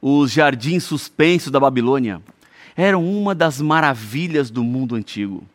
Os 0.00 0.32
jardins 0.32 0.82
suspensos 0.82 1.52
da 1.52 1.60
Babilônia 1.60 2.20
eram 2.76 3.08
uma 3.08 3.34
das 3.34 3.60
maravilhas 3.60 4.50
do 4.50 4.64
mundo 4.64 4.96
antigo. 4.96 5.46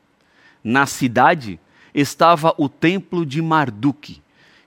Na 0.68 0.86
cidade 0.86 1.60
estava 1.94 2.54
o 2.58 2.68
templo 2.68 3.26
de 3.26 3.42
Marduk, 3.42 4.22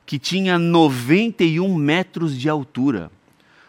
que 0.06 0.18
tinha 0.18 0.58
91 0.58 1.74
metros 1.74 2.38
de 2.38 2.48
altura. 2.48 3.10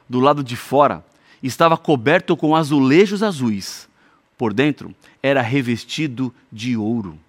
Do 0.08 0.20
lado 0.20 0.44
de 0.44 0.56
fora 0.56 1.04
estava 1.42 1.78
coberto 1.78 2.38
com 2.38 2.56
azulejos 2.56 3.24
azuis. 3.24 3.90
Por 4.38 4.54
dentro 4.54 4.96
era 5.22 5.42
revestido 5.42 6.34
de 6.52 6.78
ouro 6.78 7.20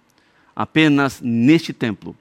apenas 0.55 1.19
neste 1.21 1.73
templo, 1.73 2.15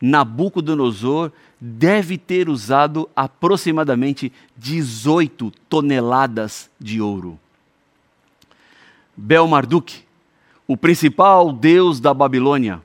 Nabucodonosor 0.00 1.32
deve 1.58 2.18
ter 2.18 2.48
usado 2.48 3.08
aproximadamente 3.16 4.32
18 4.56 5.50
toneladas 5.68 6.68
de 6.78 7.00
ouro. 7.00 7.38
Bel-Marduk, 9.16 10.04
o 10.66 10.76
principal 10.76 11.52
deus 11.52 12.00
da 12.00 12.12
Babilônia, 12.12 12.82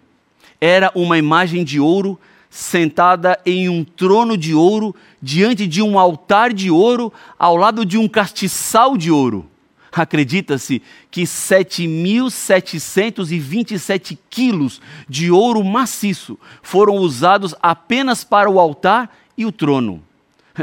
era 0.59 0.91
uma 0.93 1.17
imagem 1.17 1.63
de 1.63 1.79
ouro 1.79 2.19
sentada 2.49 3.39
em 3.45 3.69
um 3.69 3.83
trono 3.83 4.37
de 4.37 4.53
ouro 4.53 4.93
diante 5.21 5.65
de 5.65 5.81
um 5.81 5.97
altar 5.97 6.53
de 6.53 6.69
ouro 6.69 7.11
ao 7.39 7.55
lado 7.55 7.85
de 7.85 7.97
um 7.97 8.07
castiçal 8.07 8.97
de 8.97 9.09
ouro. 9.09 9.47
Acredita-se 9.91 10.81
que 11.09 11.23
7.727 11.23 14.17
quilos 14.29 14.79
de 15.07 15.31
ouro 15.31 15.63
maciço 15.63 16.37
foram 16.61 16.95
usados 16.95 17.55
apenas 17.61 18.23
para 18.23 18.49
o 18.49 18.59
altar 18.59 19.09
e 19.37 19.45
o 19.45 19.51
trono. 19.51 20.01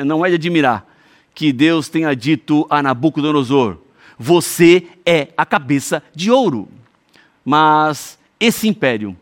Não 0.04 0.24
é 0.24 0.28
de 0.28 0.36
admirar 0.36 0.86
que 1.34 1.52
Deus 1.52 1.88
tenha 1.88 2.14
dito 2.14 2.64
a 2.70 2.80
Nabucodonosor: 2.82 3.78
Você 4.18 4.86
é 5.04 5.28
a 5.36 5.44
cabeça 5.44 6.02
de 6.14 6.30
ouro. 6.30 6.68
Mas 7.50 8.18
esse 8.38 8.68
império 8.68 9.16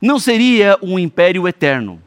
não 0.00 0.18
seria 0.18 0.78
um 0.80 0.98
império 0.98 1.46
eterno, 1.46 2.00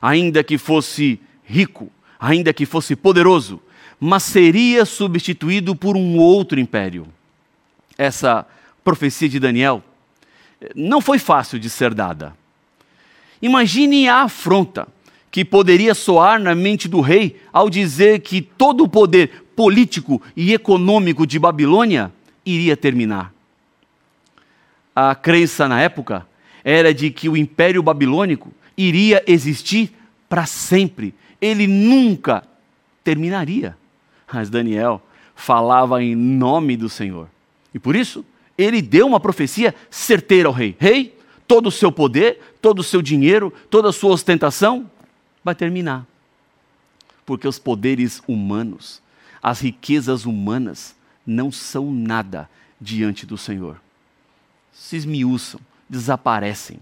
ainda 0.00 0.44
que 0.44 0.56
fosse 0.56 1.18
rico, 1.44 1.90
ainda 2.16 2.52
que 2.52 2.64
fosse 2.64 2.94
poderoso, 2.94 3.60
mas 3.98 4.22
seria 4.22 4.84
substituído 4.84 5.74
por 5.74 5.96
um 5.96 6.16
outro 6.16 6.60
império. 6.60 7.08
Essa 7.98 8.46
profecia 8.84 9.28
de 9.28 9.40
Daniel 9.40 9.82
não 10.76 11.00
foi 11.00 11.18
fácil 11.18 11.58
de 11.58 11.68
ser 11.68 11.92
dada. 11.92 12.32
Imagine 13.42 14.06
a 14.06 14.22
afronta 14.22 14.86
que 15.28 15.44
poderia 15.44 15.92
soar 15.92 16.38
na 16.38 16.54
mente 16.54 16.86
do 16.86 17.00
rei 17.00 17.42
ao 17.52 17.68
dizer 17.68 18.20
que 18.20 18.40
todo 18.40 18.84
o 18.84 18.88
poder 18.88 19.44
político 19.56 20.22
e 20.36 20.54
econômico 20.54 21.26
de 21.26 21.36
Babilônia 21.40 22.12
iria 22.46 22.76
terminar. 22.76 23.33
A 24.94 25.14
crença 25.14 25.68
na 25.68 25.80
época 25.80 26.26
era 26.62 26.94
de 26.94 27.10
que 27.10 27.28
o 27.28 27.36
Império 27.36 27.82
Babilônico 27.82 28.52
iria 28.76 29.22
existir 29.26 29.92
para 30.28 30.46
sempre. 30.46 31.14
Ele 31.40 31.66
nunca 31.66 32.44
terminaria. 33.02 33.76
Mas 34.32 34.48
Daniel 34.48 35.02
falava 35.34 36.02
em 36.02 36.14
nome 36.14 36.76
do 36.76 36.88
Senhor. 36.88 37.28
E 37.72 37.78
por 37.78 37.96
isso, 37.96 38.24
ele 38.56 38.80
deu 38.80 39.06
uma 39.06 39.20
profecia 39.20 39.74
certeira 39.90 40.48
ao 40.48 40.54
rei: 40.54 40.76
Rei, 40.78 41.16
todo 41.46 41.66
o 41.66 41.72
seu 41.72 41.90
poder, 41.90 42.40
todo 42.62 42.78
o 42.78 42.84
seu 42.84 43.02
dinheiro, 43.02 43.52
toda 43.68 43.88
a 43.88 43.92
sua 43.92 44.12
ostentação 44.12 44.90
vai 45.42 45.54
terminar. 45.54 46.06
Porque 47.26 47.48
os 47.48 47.58
poderes 47.58 48.22
humanos, 48.28 49.02
as 49.42 49.60
riquezas 49.60 50.24
humanas, 50.24 50.94
não 51.26 51.50
são 51.50 51.90
nada 51.90 52.48
diante 52.80 53.26
do 53.26 53.36
Senhor. 53.36 53.80
Se 54.74 54.96
esmiuçam, 54.96 55.60
desaparecem. 55.88 56.78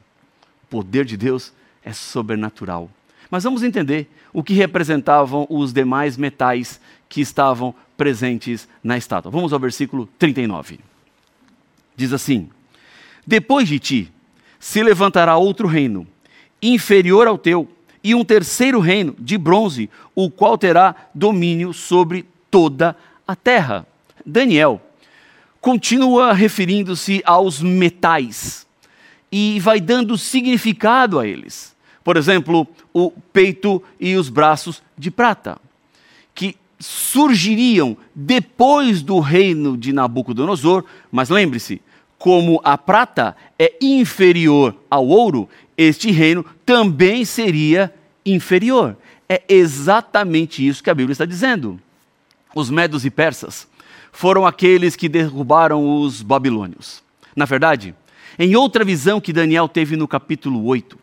O 0.65 0.67
poder 0.69 1.05
de 1.05 1.17
Deus 1.17 1.53
é 1.85 1.93
sobrenatural. 1.93 2.91
Mas 3.31 3.45
vamos 3.45 3.63
entender 3.63 4.11
o 4.33 4.43
que 4.43 4.55
representavam 4.55 5.47
os 5.49 5.73
demais 5.73 6.17
metais 6.17 6.81
que 7.09 7.21
estavam 7.21 7.75
presentes 7.97 8.67
na 8.83 8.97
estátua. 8.97 9.31
Vamos 9.31 9.53
ao 9.53 9.61
versículo 9.61 10.09
39. 10.19 10.81
Diz 11.95 12.13
assim: 12.13 12.51
Depois 13.27 13.69
de 13.69 13.79
ti 13.79 14.13
se 14.59 14.83
levantará 14.83 15.37
outro 15.37 15.69
reino, 15.69 16.07
inferior 16.63 17.27
ao 17.27 17.37
teu, 17.37 17.69
e 18.03 18.15
um 18.15 18.25
terceiro 18.25 18.81
reino 18.81 19.15
de 19.19 19.39
bronze, 19.39 19.89
o 20.15 20.31
qual 20.31 20.59
terá 20.59 20.95
domínio 21.15 21.73
sobre 21.73 22.27
toda 22.51 22.97
a 23.27 23.37
terra. 23.37 23.87
Daniel 24.25 24.81
continua 25.63 26.33
referindo-se 26.33 27.23
aos 27.25 27.63
metais 27.63 28.67
e 29.31 29.61
vai 29.61 29.81
dando 29.81 30.19
significado 30.19 31.21
a 31.21 31.27
eles. 31.27 31.73
Por 32.03 32.17
exemplo, 32.17 32.67
o 32.93 33.13
peito 33.33 33.81
e 33.99 34.17
os 34.17 34.29
braços 34.29 34.83
de 34.99 35.09
prata, 35.09 35.57
que 36.35 36.57
surgiriam 36.81 37.97
depois 38.13 39.03
do 39.03 39.21
reino 39.21 39.77
de 39.79 39.93
Nabucodonosor, 39.93 40.85
mas 41.13 41.31
lembre-se, 41.31 41.81
como 42.19 42.61
a 42.65 42.77
prata 42.77 43.37
é 43.57 43.73
inferior 43.81 44.75
ao 44.91 45.07
ouro, 45.07 45.49
este 45.79 46.11
reino 46.11 46.45
também 46.67 47.25
seria 47.25 47.95
inferior. 48.27 48.97
É 49.29 49.45
exatamente 49.49 50.67
isso 50.67 50.83
que 50.83 50.91
a 50.91 50.95
Bíblia 50.95 51.13
está 51.13 51.25
dizendo. 51.25 51.81
Os 52.53 52.69
medos 52.69 53.05
e 53.05 53.11
persas 53.11 53.69
foram 54.13 54.47
aqueles 54.47 54.95
que 54.95 55.09
derrubaram 55.09 56.01
os 56.01 56.23
babilônios. 56.23 57.03
Na 57.35 57.47
verdade, 57.47 57.95
em 58.39 58.55
outra 58.55 58.85
visão 58.85 59.21
que 59.21 59.33
Daniel 59.33 59.67
teve 59.67 59.97
no 59.97 60.07
capítulo 60.07 60.65
8. 60.67 60.99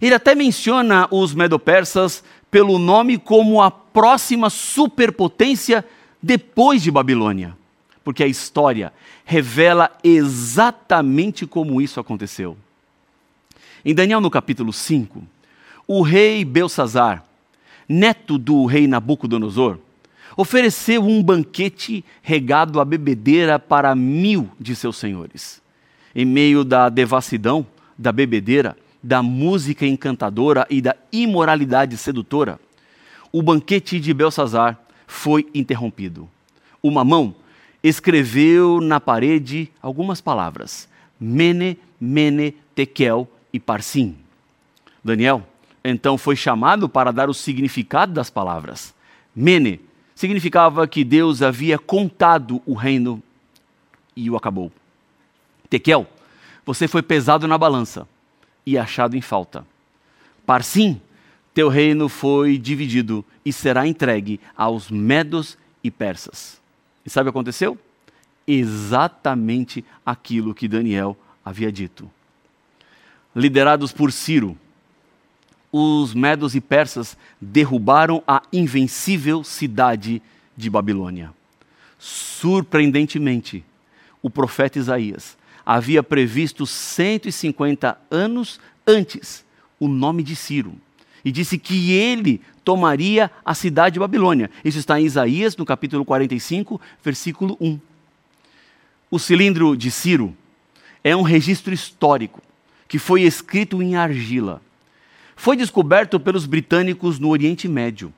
Ele 0.00 0.14
até 0.14 0.34
menciona 0.34 1.06
os 1.10 1.34
medopersas 1.34 2.24
pelo 2.50 2.78
nome 2.78 3.18
como 3.18 3.62
a 3.62 3.70
próxima 3.70 4.50
superpotência 4.50 5.84
depois 6.22 6.82
de 6.82 6.90
Babilônia, 6.90 7.56
porque 8.02 8.24
a 8.24 8.26
história 8.26 8.92
revela 9.24 9.90
exatamente 10.02 11.46
como 11.46 11.80
isso 11.80 12.00
aconteceu. 12.00 12.56
Em 13.84 13.94
Daniel, 13.94 14.20
no 14.20 14.30
capítulo 14.30 14.72
5, 14.72 15.22
o 15.86 16.00
rei 16.00 16.44
Belsazar, 16.44 17.24
neto 17.88 18.38
do 18.38 18.64
rei 18.64 18.86
Nabucodonosor, 18.86 19.78
ofereceu 20.36 21.02
um 21.02 21.22
banquete 21.22 22.04
regado 22.22 22.80
a 22.80 22.84
bebedeira 22.84 23.58
para 23.58 23.94
mil 23.94 24.50
de 24.58 24.74
seus 24.74 24.96
senhores 24.96 25.62
em 26.14 26.24
meio 26.24 26.64
da 26.64 26.88
devassidão, 26.88 27.66
da 27.98 28.12
bebedeira, 28.12 28.76
da 29.02 29.22
música 29.22 29.84
encantadora 29.84 30.66
e 30.70 30.80
da 30.80 30.94
imoralidade 31.12 31.96
sedutora, 31.96 32.60
o 33.32 33.42
banquete 33.42 33.98
de 33.98 34.14
Belsazar 34.14 34.78
foi 35.06 35.46
interrompido. 35.52 36.28
Uma 36.82 37.04
mão 37.04 37.34
escreveu 37.82 38.80
na 38.80 39.00
parede 39.00 39.70
algumas 39.82 40.20
palavras: 40.20 40.88
Mene, 41.18 41.78
Mene, 42.00 42.56
Tekel 42.74 43.28
e 43.52 43.58
Parsim. 43.58 44.16
Daniel 45.02 45.42
então 45.86 46.16
foi 46.16 46.34
chamado 46.34 46.88
para 46.88 47.12
dar 47.12 47.28
o 47.28 47.34
significado 47.34 48.14
das 48.14 48.30
palavras. 48.30 48.94
Mene 49.36 49.80
significava 50.14 50.86
que 50.86 51.04
Deus 51.04 51.42
havia 51.42 51.78
contado 51.78 52.62
o 52.64 52.74
reino 52.74 53.22
e 54.16 54.30
o 54.30 54.36
acabou. 54.36 54.70
Tekel, 55.68 56.06
você 56.64 56.86
foi 56.86 57.02
pesado 57.02 57.48
na 57.48 57.58
balança 57.58 58.06
e 58.64 58.78
achado 58.78 59.16
em 59.16 59.20
falta. 59.20 59.66
Parsim, 60.46 61.00
teu 61.52 61.68
reino 61.68 62.08
foi 62.08 62.58
dividido 62.58 63.24
e 63.44 63.52
será 63.52 63.86
entregue 63.86 64.40
aos 64.56 64.90
medos 64.90 65.58
e 65.82 65.90
persas. 65.90 66.60
E 67.04 67.10
sabe 67.10 67.28
o 67.28 67.32
que 67.32 67.36
aconteceu? 67.36 67.78
Exatamente 68.46 69.84
aquilo 70.04 70.54
que 70.54 70.68
Daniel 70.68 71.16
havia 71.44 71.70
dito. 71.70 72.10
Liderados 73.34 73.92
por 73.92 74.12
Ciro, 74.12 74.56
os 75.76 76.14
medos 76.14 76.54
e 76.54 76.60
persas 76.60 77.16
derrubaram 77.40 78.22
a 78.28 78.44
invencível 78.52 79.42
cidade 79.42 80.22
de 80.56 80.70
Babilônia. 80.70 81.32
Surpreendentemente, 81.98 83.64
o 84.22 84.30
profeta 84.30 84.78
Isaías 84.78 85.36
havia 85.66 86.00
previsto 86.00 86.64
150 86.64 87.98
anos 88.08 88.60
antes 88.86 89.44
o 89.80 89.88
nome 89.88 90.22
de 90.22 90.36
Ciro. 90.36 90.74
E 91.24 91.32
disse 91.32 91.58
que 91.58 91.90
ele 91.90 92.40
tomaria 92.64 93.28
a 93.44 93.52
cidade 93.52 93.94
de 93.94 93.98
Babilônia. 93.98 94.52
Isso 94.64 94.78
está 94.78 95.00
em 95.00 95.04
Isaías, 95.04 95.56
no 95.56 95.64
capítulo 95.64 96.04
45, 96.04 96.80
versículo 97.02 97.56
1. 97.60 97.80
O 99.10 99.18
cilindro 99.18 99.76
de 99.76 99.90
Ciro 99.90 100.36
é 101.02 101.16
um 101.16 101.22
registro 101.22 101.74
histórico 101.74 102.40
que 102.86 102.96
foi 102.96 103.22
escrito 103.22 103.82
em 103.82 103.96
argila. 103.96 104.62
Foi 105.36 105.56
descoberto 105.56 106.18
pelos 106.18 106.46
britânicos 106.46 107.18
no 107.18 107.28
Oriente 107.28 107.68
Médio. 107.68 108.12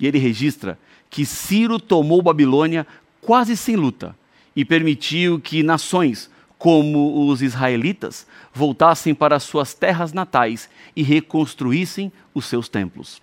E 0.00 0.06
ele 0.06 0.18
registra 0.18 0.78
que 1.08 1.24
Ciro 1.24 1.78
tomou 1.78 2.20
Babilônia 2.20 2.86
quase 3.20 3.56
sem 3.56 3.76
luta 3.76 4.16
e 4.54 4.64
permitiu 4.64 5.40
que 5.40 5.62
nações 5.62 6.30
como 6.58 7.28
os 7.28 7.42
israelitas 7.42 8.26
voltassem 8.52 9.14
para 9.14 9.38
suas 9.38 9.74
terras 9.74 10.12
natais 10.12 10.68
e 10.96 11.02
reconstruíssem 11.02 12.10
os 12.32 12.46
seus 12.46 12.68
templos. 12.68 13.20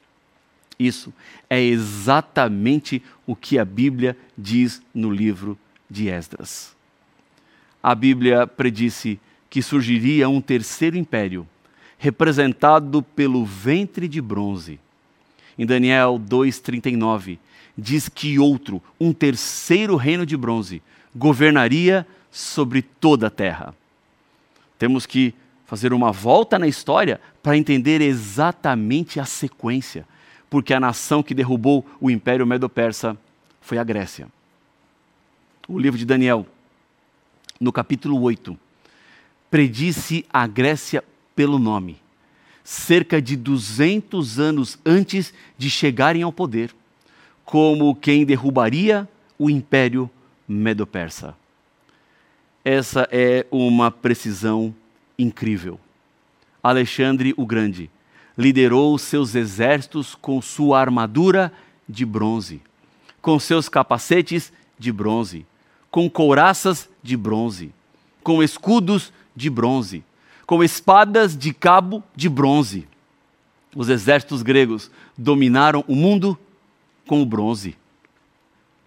Isso 0.78 1.14
é 1.50 1.62
exatamente 1.62 3.04
o 3.26 3.36
que 3.36 3.58
a 3.60 3.66
Bíblia 3.66 4.18
diz 4.38 4.82
no 4.94 5.12
livro 5.12 5.58
de 5.90 6.10
Esdras. 6.10 6.76
A 7.82 7.94
Bíblia 7.96 8.46
predisse 8.46 9.20
que 9.50 9.62
surgiria 9.62 10.30
um 10.30 10.40
terceiro 10.40 10.98
império, 10.98 11.48
representado 12.02 13.04
pelo 13.04 13.46
ventre 13.46 14.08
de 14.08 14.20
bronze. 14.20 14.80
Em 15.56 15.68
Daniel 15.68 16.20
2,39, 16.20 17.38
diz 17.78 18.10
que 18.10 18.40
outro, 18.40 18.82
um 19.00 19.14
terceiro 19.14 19.96
reino 19.96 20.26
de 20.26 20.36
bronze, 20.36 20.82
governaria 21.16 22.08
sobre 22.32 22.82
toda 22.82 23.28
a 23.28 23.30
terra. 23.30 23.76
Temos 24.80 25.06
que 25.06 25.32
fazer 25.68 25.94
uma 25.94 26.12
volta 26.12 26.58
na 26.58 26.68
história 26.68 27.22
para 27.44 27.56
entender 27.56 28.02
exatamente 28.02 29.20
a 29.20 29.26
sequência, 29.26 30.04
porque 30.50 30.74
a 30.74 30.80
nação 30.80 31.22
que 31.22 31.36
derrubou 31.36 31.86
o 32.00 32.10
Império 32.10 32.48
Medo-Persa 32.48 33.16
foi 33.62 33.78
a 33.78 33.84
Grécia. 33.84 34.28
O 35.68 35.78
livro 35.78 36.00
de 36.00 36.06
Daniel, 36.06 36.48
no 37.60 37.72
capítulo 37.72 38.20
8, 38.20 38.58
predisse 39.52 40.26
a 40.34 40.48
Grécia 40.48 41.04
pelo 41.36 41.58
nome, 41.58 41.98
cerca 42.64 43.22
de 43.22 43.36
200 43.36 44.40
anos 44.40 44.78
antes 44.86 45.34
de 45.58 45.70
chegarem 45.70 46.24
ao 46.24 46.32
poder, 46.32 46.74
como 47.44 47.96
quem 47.96 48.26
derrubaria 48.26 49.08
o 49.38 49.50
Império 49.50 50.10
Medo-Persa. 50.48 51.36
essa 52.64 53.08
é 53.12 53.46
uma 53.50 53.90
precisão 53.90 54.74
incrível. 55.18 55.80
Alexandre 56.62 57.34
o 57.36 57.46
Grande 57.46 57.90
liderou 58.38 58.98
seus 58.98 59.36
exércitos 59.36 60.16
com 60.16 60.42
sua 60.42 60.80
armadura 60.80 61.52
de 61.88 62.06
bronze, 62.06 62.62
com 63.22 63.40
seus 63.40 63.68
capacetes 63.68 64.54
de 64.78 64.92
bronze, 64.92 65.46
com 65.90 66.10
couraças 66.10 66.90
de 67.04 67.18
bronze, 67.18 67.72
com 68.24 68.42
escudos 68.42 69.12
de 69.36 69.50
bronze, 69.50 70.04
com 70.52 70.62
espadas 70.62 71.38
de 71.38 71.54
cabo 71.54 72.04
de 72.14 72.28
bronze. 72.28 72.86
Os 73.74 73.88
exércitos 73.88 74.42
gregos 74.42 74.92
dominaram 75.18 75.82
o 75.88 75.96
mundo 75.96 76.38
com 77.08 77.22
o 77.22 77.26
bronze. 77.26 77.78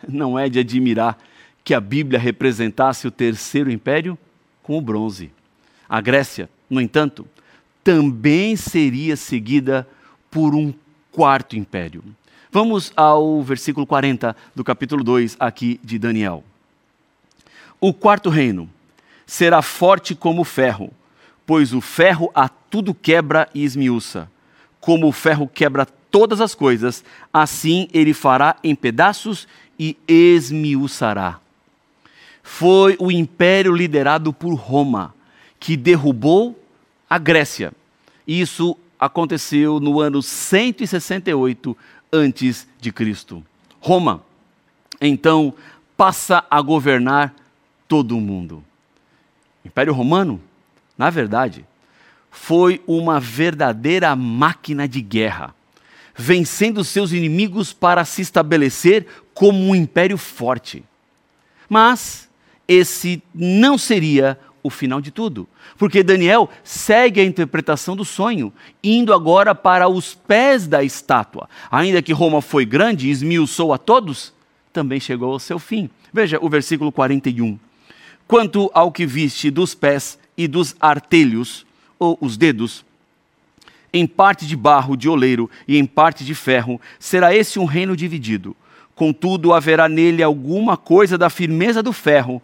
Não 0.06 0.38
é 0.38 0.50
de 0.50 0.58
admirar 0.58 1.18
que 1.64 1.72
a 1.72 1.80
Bíblia 1.80 2.18
representasse 2.18 3.06
o 3.06 3.10
terceiro 3.10 3.70
império 3.70 4.18
com 4.62 4.76
o 4.76 4.80
bronze. 4.82 5.30
A 5.88 6.02
Grécia, 6.02 6.50
no 6.68 6.82
entanto, 6.82 7.26
também 7.82 8.56
seria 8.56 9.16
seguida 9.16 9.88
por 10.30 10.54
um 10.54 10.70
quarto 11.10 11.56
império. 11.56 12.04
Vamos 12.52 12.92
ao 12.94 13.42
versículo 13.42 13.86
40 13.86 14.36
do 14.54 14.62
capítulo 14.62 15.02
2 15.02 15.38
aqui 15.40 15.80
de 15.82 15.98
Daniel. 15.98 16.44
O 17.80 17.94
quarto 17.94 18.28
reino 18.28 18.68
será 19.26 19.62
forte 19.62 20.14
como 20.14 20.44
ferro, 20.44 20.92
pois 21.46 21.72
o 21.72 21.80
ferro 21.80 22.30
a 22.34 22.48
tudo 22.48 22.94
quebra 22.94 23.48
e 23.54 23.64
esmiuça. 23.64 24.30
Como 24.80 25.08
o 25.08 25.12
ferro 25.12 25.48
quebra 25.48 25.86
todas 25.86 26.40
as 26.40 26.54
coisas, 26.54 27.04
assim 27.32 27.88
ele 27.92 28.14
fará 28.14 28.56
em 28.62 28.74
pedaços 28.74 29.48
e 29.78 29.96
esmiuçará 30.06 31.40
foi 32.44 32.94
o 33.00 33.10
império 33.10 33.74
liderado 33.74 34.30
por 34.30 34.52
Roma, 34.52 35.14
que 35.58 35.78
derrubou 35.78 36.56
a 37.08 37.16
Grécia. 37.16 37.72
Isso 38.28 38.76
aconteceu 39.00 39.80
no 39.80 39.98
ano 39.98 40.22
168 40.22 41.76
antes 42.12 42.68
de 42.78 42.92
Cristo. 42.92 43.42
Roma, 43.80 44.22
então, 45.00 45.54
passa 45.96 46.44
a 46.50 46.60
governar 46.60 47.34
todo 47.88 48.16
o 48.16 48.20
mundo. 48.20 48.62
O 49.64 49.68
Império 49.68 49.94
Romano, 49.94 50.38
na 50.96 51.10
verdade, 51.10 51.64
foi 52.30 52.82
uma 52.86 53.20
verdadeira 53.20 54.14
máquina 54.16 54.88
de 54.88 55.00
guerra, 55.00 55.54
vencendo 56.16 56.84
seus 56.84 57.12
inimigos 57.12 57.72
para 57.72 58.04
se 58.04 58.22
estabelecer 58.22 59.06
como 59.32 59.58
um 59.58 59.74
império 59.74 60.18
forte. 60.18 60.84
Mas 61.68 62.28
esse 62.68 63.22
não 63.34 63.76
seria 63.76 64.38
o 64.64 64.70
final 64.70 65.00
de 65.00 65.10
tudo. 65.10 65.46
Porque 65.76 66.02
Daniel 66.02 66.48
segue 66.64 67.20
a 67.20 67.24
interpretação 67.24 67.94
do 67.94 68.04
sonho, 68.04 68.52
indo 68.82 69.12
agora 69.12 69.54
para 69.54 69.88
os 69.88 70.14
pés 70.14 70.66
da 70.66 70.82
estátua. 70.82 71.48
Ainda 71.70 72.00
que 72.00 72.12
Roma 72.12 72.40
foi 72.40 72.64
grande 72.64 73.08
e 73.08 73.10
esmiuçou 73.10 73.72
a 73.72 73.78
todos, 73.78 74.32
também 74.72 74.98
chegou 74.98 75.32
ao 75.32 75.38
seu 75.38 75.58
fim. 75.58 75.90
Veja 76.12 76.38
o 76.40 76.48
versículo 76.48 76.90
41. 76.90 77.58
Quanto 78.26 78.70
ao 78.72 78.90
que 78.90 79.04
viste 79.04 79.50
dos 79.50 79.74
pés 79.74 80.18
e 80.36 80.48
dos 80.48 80.74
artelhos, 80.80 81.66
ou 81.98 82.18
os 82.20 82.36
dedos, 82.36 82.84
em 83.92 84.06
parte 84.06 84.46
de 84.46 84.56
barro 84.56 84.96
de 84.96 85.08
oleiro 85.08 85.48
e 85.68 85.76
em 85.78 85.86
parte 85.86 86.24
de 86.24 86.34
ferro, 86.34 86.80
será 86.98 87.34
esse 87.34 87.58
um 87.58 87.64
reino 87.64 87.96
dividido 87.96 88.56
Contudo, 88.94 89.52
haverá 89.52 89.88
nele 89.88 90.22
alguma 90.22 90.76
coisa 90.76 91.18
da 91.18 91.28
firmeza 91.28 91.82
do 91.82 91.92
ferro, 91.92 92.40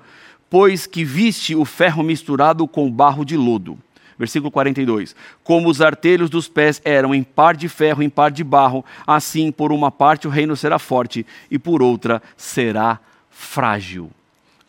pois 0.48 0.86
que 0.86 1.04
viste 1.04 1.54
o 1.54 1.64
ferro 1.64 2.02
misturado 2.02 2.66
com 2.66 2.90
barro 2.90 3.24
de 3.24 3.36
lodo. 3.36 3.78
Versículo 4.18 4.50
42. 4.50 5.14
Como 5.44 5.68
os 5.68 5.80
artelhos 5.80 6.28
dos 6.28 6.48
pés 6.48 6.82
eram 6.84 7.14
em 7.14 7.22
par 7.22 7.56
de 7.56 7.68
ferro, 7.68 8.02
em 8.02 8.10
par 8.10 8.30
de 8.30 8.42
barro, 8.42 8.84
assim 9.06 9.52
por 9.52 9.72
uma 9.72 9.90
parte 9.90 10.26
o 10.26 10.30
reino 10.30 10.56
será 10.56 10.78
forte 10.78 11.24
e 11.50 11.58
por 11.58 11.82
outra 11.82 12.20
será 12.36 12.98
frágil. 13.30 14.10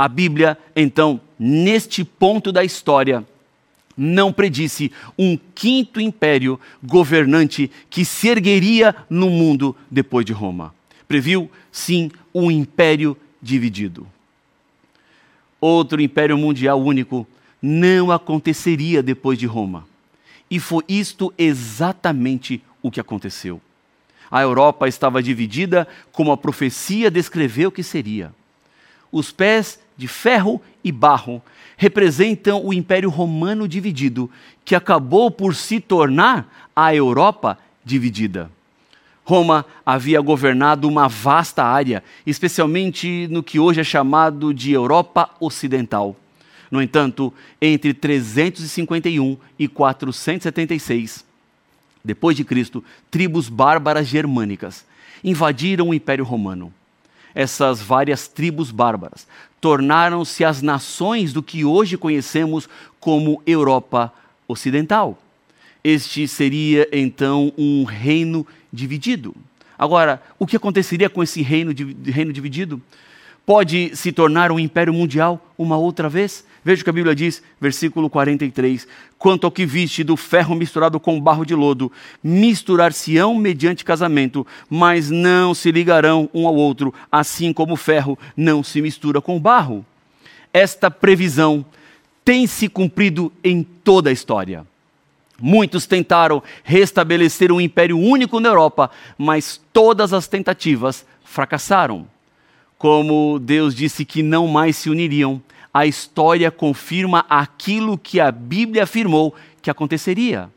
A 0.02 0.08
Bíblia, 0.08 0.58
então, 0.76 1.20
neste 1.38 2.04
ponto 2.04 2.52
da 2.52 2.64
história, 2.64 3.26
não 3.96 4.32
predisse 4.32 4.92
um 5.18 5.38
quinto 5.54 6.00
império 6.00 6.60
governante 6.82 7.70
que 7.90 8.06
se 8.06 8.28
ergueria 8.30 8.96
no 9.10 9.30
mundo 9.30 9.76
depois 9.90 10.26
de 10.26 10.34
Roma 10.34 10.74
previu, 11.12 11.52
sim, 11.74 12.10
um 12.34 12.50
império 12.50 13.18
dividido. 13.42 14.08
Outro 15.60 16.00
império 16.00 16.38
mundial 16.38 16.82
único 16.82 17.28
não 17.62 18.14
aconteceria 18.14 19.04
depois 19.04 19.38
de 19.38 19.46
Roma. 19.46 19.86
E 20.50 20.58
foi 20.58 20.86
isto 20.88 21.34
exatamente 21.38 22.64
o 22.82 22.90
que 22.90 23.02
aconteceu. 23.02 23.60
A 24.32 24.42
Europa 24.42 24.88
estava 24.88 25.22
dividida 25.22 25.86
como 26.14 26.32
a 26.32 26.38
profecia 26.38 27.12
descreveu 27.12 27.70
que 27.70 27.84
seria. 27.84 28.34
Os 29.12 29.34
pés 29.34 29.82
de 30.02 30.08
ferro 30.08 30.60
e 30.84 30.92
barro 30.92 31.44
representam 31.78 32.66
o 32.66 32.74
Império 32.74 33.08
Romano 33.08 33.68
dividido, 33.68 34.32
que 34.66 34.74
acabou 34.74 35.30
por 35.30 35.54
se 35.54 35.80
tornar 35.80 36.72
a 36.76 36.94
Europa 36.96 37.60
dividida. 37.86 38.52
Roma 39.24 39.64
havia 39.86 40.20
governado 40.20 40.88
uma 40.88 41.08
vasta 41.08 41.64
área, 41.64 42.04
especialmente 42.26 43.28
no 43.30 43.44
que 43.44 43.60
hoje 43.60 43.82
é 43.82 43.84
chamado 43.84 44.52
de 44.52 44.72
Europa 44.72 45.30
Ocidental. 45.40 46.16
No 46.72 46.82
entanto, 46.82 47.32
entre 47.62 47.94
351 47.94 49.38
e 49.60 49.68
476 49.68 51.24
depois 52.04 52.36
de 52.36 52.44
Cristo, 52.44 52.84
tribos 53.12 53.48
bárbaras 53.48 54.08
germânicas 54.08 54.84
invadiram 55.24 55.90
o 55.90 55.94
Império 55.94 56.26
Romano. 56.26 56.74
Essas 57.34 57.82
várias 57.82 58.28
tribos 58.28 58.72
bárbaras 58.72 59.28
tornaram-se 59.60 60.44
as 60.44 60.62
nações 60.62 61.32
do 61.32 61.44
que 61.44 61.64
hoje 61.64 61.98
conhecemos 61.98 62.68
como 63.00 63.42
Europa 63.46 64.12
Ocidental. 64.48 65.18
Este 65.84 66.28
seria 66.28 66.88
então 66.92 67.54
um 67.58 67.84
reino 67.84 68.46
dividido. 68.74 69.36
Agora, 69.78 70.22
o 70.38 70.46
que 70.46 70.56
aconteceria 70.56 71.10
com 71.10 71.24
esse 71.24 71.42
reino, 71.42 71.74
reino 72.06 72.34
dividido? 72.34 72.82
Pode 73.46 73.96
se 73.96 74.12
tornar 74.12 74.52
um 74.52 74.60
império 74.60 74.94
mundial 74.94 75.40
uma 75.58 75.78
outra 75.78 76.08
vez? 76.08 76.46
Veja 76.64 76.82
o 76.82 76.84
que 76.84 76.90
a 76.92 76.94
Bíblia 76.94 77.16
diz, 77.16 77.42
versículo 77.60 78.10
43. 78.10 78.88
Quanto 79.18 79.46
ao 79.46 79.52
que 79.52 79.66
viste 79.66 80.04
do 80.04 80.16
ferro 80.16 80.56
misturado 80.56 81.00
com 81.00 81.20
barro 81.20 81.44
de 81.44 81.56
lodo, 81.56 81.92
misturar-se-ão 82.24 83.36
mediante 83.36 83.84
casamento, 83.84 84.46
mas 84.70 85.10
não 85.10 85.56
se 85.56 85.72
ligarão 85.72 86.30
um 86.34 86.48
ao 86.48 86.56
outro, 86.56 86.94
assim 87.12 87.52
como 87.52 87.74
o 87.74 87.78
ferro 87.78 88.18
não 88.38 88.64
se 88.64 88.80
mistura 88.82 89.20
com 89.20 89.40
barro. 89.40 89.84
Esta 90.54 90.92
previsão 90.92 91.66
tem 92.24 92.46
se 92.46 92.70
cumprido 92.70 93.32
em 93.44 93.64
toda 93.64 94.12
a 94.12 94.14
história. 94.14 94.66
Muitos 95.42 95.88
tentaram 95.88 96.44
restabelecer 96.64 97.52
um 97.52 97.60
império 97.60 97.98
único 97.98 98.40
na 98.40 98.50
Europa, 98.50 98.92
mas 99.18 99.60
todas 99.74 100.14
as 100.14 100.28
tentativas 100.28 101.04
fracassaram. 101.24 102.11
Como 102.82 103.38
Deus 103.38 103.76
disse 103.76 104.04
que 104.04 104.24
não 104.24 104.48
mais 104.48 104.76
se 104.76 104.90
uniriam, 104.90 105.40
a 105.72 105.86
história 105.86 106.50
confirma 106.50 107.24
aquilo 107.30 107.96
que 107.96 108.20
a 108.20 108.32
Bíblia 108.32 108.86
afirmou 108.86 109.36
que 109.62 109.70
aconteceria. 109.70 110.50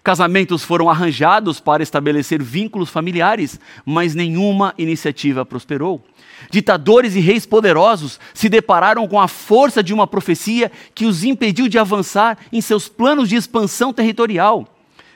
Casamentos 0.00 0.62
foram 0.62 0.88
arranjados 0.88 1.58
para 1.58 1.82
estabelecer 1.82 2.40
vínculos 2.40 2.88
familiares, 2.88 3.58
mas 3.84 4.14
nenhuma 4.14 4.74
iniciativa 4.78 5.44
prosperou. 5.44 6.04
Ditadores 6.52 7.16
e 7.16 7.20
reis 7.20 7.44
poderosos 7.44 8.20
se 8.32 8.48
depararam 8.48 9.08
com 9.08 9.20
a 9.20 9.26
força 9.26 9.82
de 9.82 9.92
uma 9.92 10.06
profecia 10.06 10.70
que 10.94 11.04
os 11.04 11.24
impediu 11.24 11.66
de 11.66 11.80
avançar 11.80 12.38
em 12.52 12.60
seus 12.60 12.88
planos 12.88 13.28
de 13.28 13.34
expansão 13.34 13.92
territorial. 13.92 14.68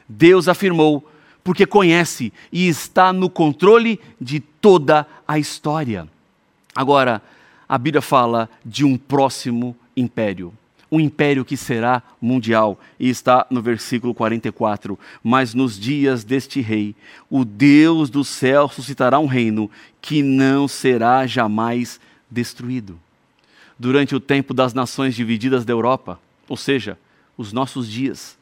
Deus 0.09 0.49
afirmou, 0.49 1.09
porque 1.49 1.65
conhece 1.65 2.31
e 2.53 2.69
está 2.69 3.11
no 3.11 3.31
controle 3.31 3.99
de 4.21 4.39
toda 4.39 5.07
a 5.27 5.39
história. 5.39 6.07
Agora, 6.77 7.23
a 7.67 7.79
Bíblia 7.79 8.03
fala 8.03 8.51
de 8.63 8.85
um 8.85 8.99
próximo 8.99 9.75
império 9.97 10.53
um 10.91 11.01
império 11.01 11.45
que 11.45 11.55
será 11.55 12.03
mundial. 12.19 12.79
E 12.99 13.11
está 13.11 13.47
no 13.51 13.61
versículo 13.61 14.15
44. 14.15 14.99
Mas 15.23 15.53
nos 15.53 15.79
dias 15.79 16.25
deste 16.25 16.63
rei, 16.63 16.97
o 17.29 17.45
Deus 17.45 18.09
do 18.09 18.25
céu 18.25 18.71
suscitará 18.71 19.19
um 19.19 19.27
reino 19.27 19.71
que 20.01 20.23
não 20.23 20.67
será 20.67 21.27
jamais 21.27 22.01
destruído. 22.31 22.99
Durante 23.79 24.15
o 24.15 24.21
tempo 24.21 24.55
das 24.55 24.73
nações 24.73 25.15
divididas 25.15 25.67
da 25.67 25.75
Europa, 25.75 26.19
ou 26.49 26.57
seja, 26.57 26.99
os 27.37 27.53
nossos 27.53 27.87
dias, 27.87 28.38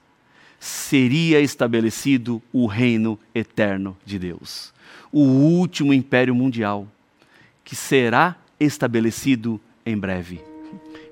seria 0.67 1.41
estabelecido 1.41 2.43
o 2.53 2.67
reino 2.67 3.19
eterno 3.33 3.97
de 4.05 4.19
Deus, 4.19 4.75
o 5.13 5.21
último 5.21 5.95
império 5.95 6.35
mundial, 6.35 6.89
que 7.65 7.77
será 7.77 8.37
estabelecido 8.59 9.61
em 9.85 9.97
breve. 9.97 10.41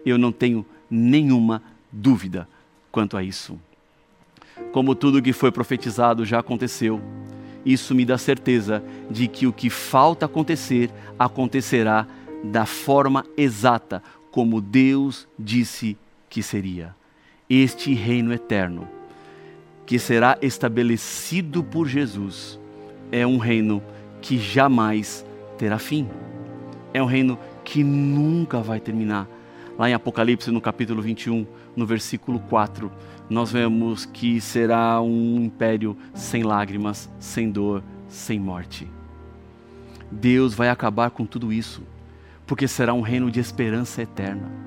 Eu 0.04 0.18
não 0.18 0.32
tenho 0.32 0.66
nenhuma 0.90 1.62
dúvida 1.90 2.48
quanto 2.90 3.16
a 3.16 3.22
isso. 3.22 3.58
Como 4.72 4.94
tudo 4.94 5.22
que 5.22 5.32
foi 5.32 5.52
profetizado 5.52 6.24
já 6.24 6.40
aconteceu, 6.40 7.00
isso 7.64 7.94
me 7.94 8.04
dá 8.04 8.18
certeza 8.18 8.82
de 9.08 9.28
que 9.28 9.46
o 9.46 9.52
que 9.52 9.70
falta 9.70 10.26
acontecer 10.26 10.90
acontecerá 11.16 12.06
da 12.42 12.66
forma 12.66 13.24
exata 13.36 14.02
como 14.32 14.60
Deus 14.60 15.28
disse 15.38 15.96
que 16.28 16.42
seria. 16.42 16.94
Este 17.48 17.94
reino 17.94 18.32
eterno, 18.32 18.88
que 19.86 19.98
será 19.98 20.38
estabelecido 20.40 21.62
por 21.62 21.86
Jesus, 21.86 22.58
é 23.12 23.26
um 23.26 23.38
reino 23.38 23.82
que 24.20 24.38
jamais 24.38 25.24
terá 25.58 25.78
fim. 25.78 26.08
É 26.92 27.02
um 27.02 27.06
reino 27.06 27.38
que 27.64 27.84
nunca 27.84 28.60
vai 28.60 28.80
terminar. 28.80 29.28
Lá 29.78 29.90
em 29.90 29.94
Apocalipse, 29.94 30.50
no 30.50 30.60
capítulo 30.60 31.02
21, 31.02 31.46
no 31.74 31.84
versículo 31.84 32.38
4, 32.38 32.90
nós 33.28 33.50
vemos 33.50 34.06
que 34.06 34.40
será 34.40 35.00
um 35.00 35.36
império 35.42 35.96
sem 36.14 36.42
lágrimas, 36.42 37.10
sem 37.18 37.50
dor, 37.50 37.82
sem 38.08 38.38
morte. 38.38 38.88
Deus 40.10 40.54
vai 40.54 40.68
acabar 40.68 41.10
com 41.10 41.26
tudo 41.26 41.52
isso, 41.52 41.82
porque 42.46 42.68
será 42.68 42.94
um 42.94 43.00
reino 43.00 43.30
de 43.30 43.40
esperança 43.40 44.02
eterna. 44.02 44.63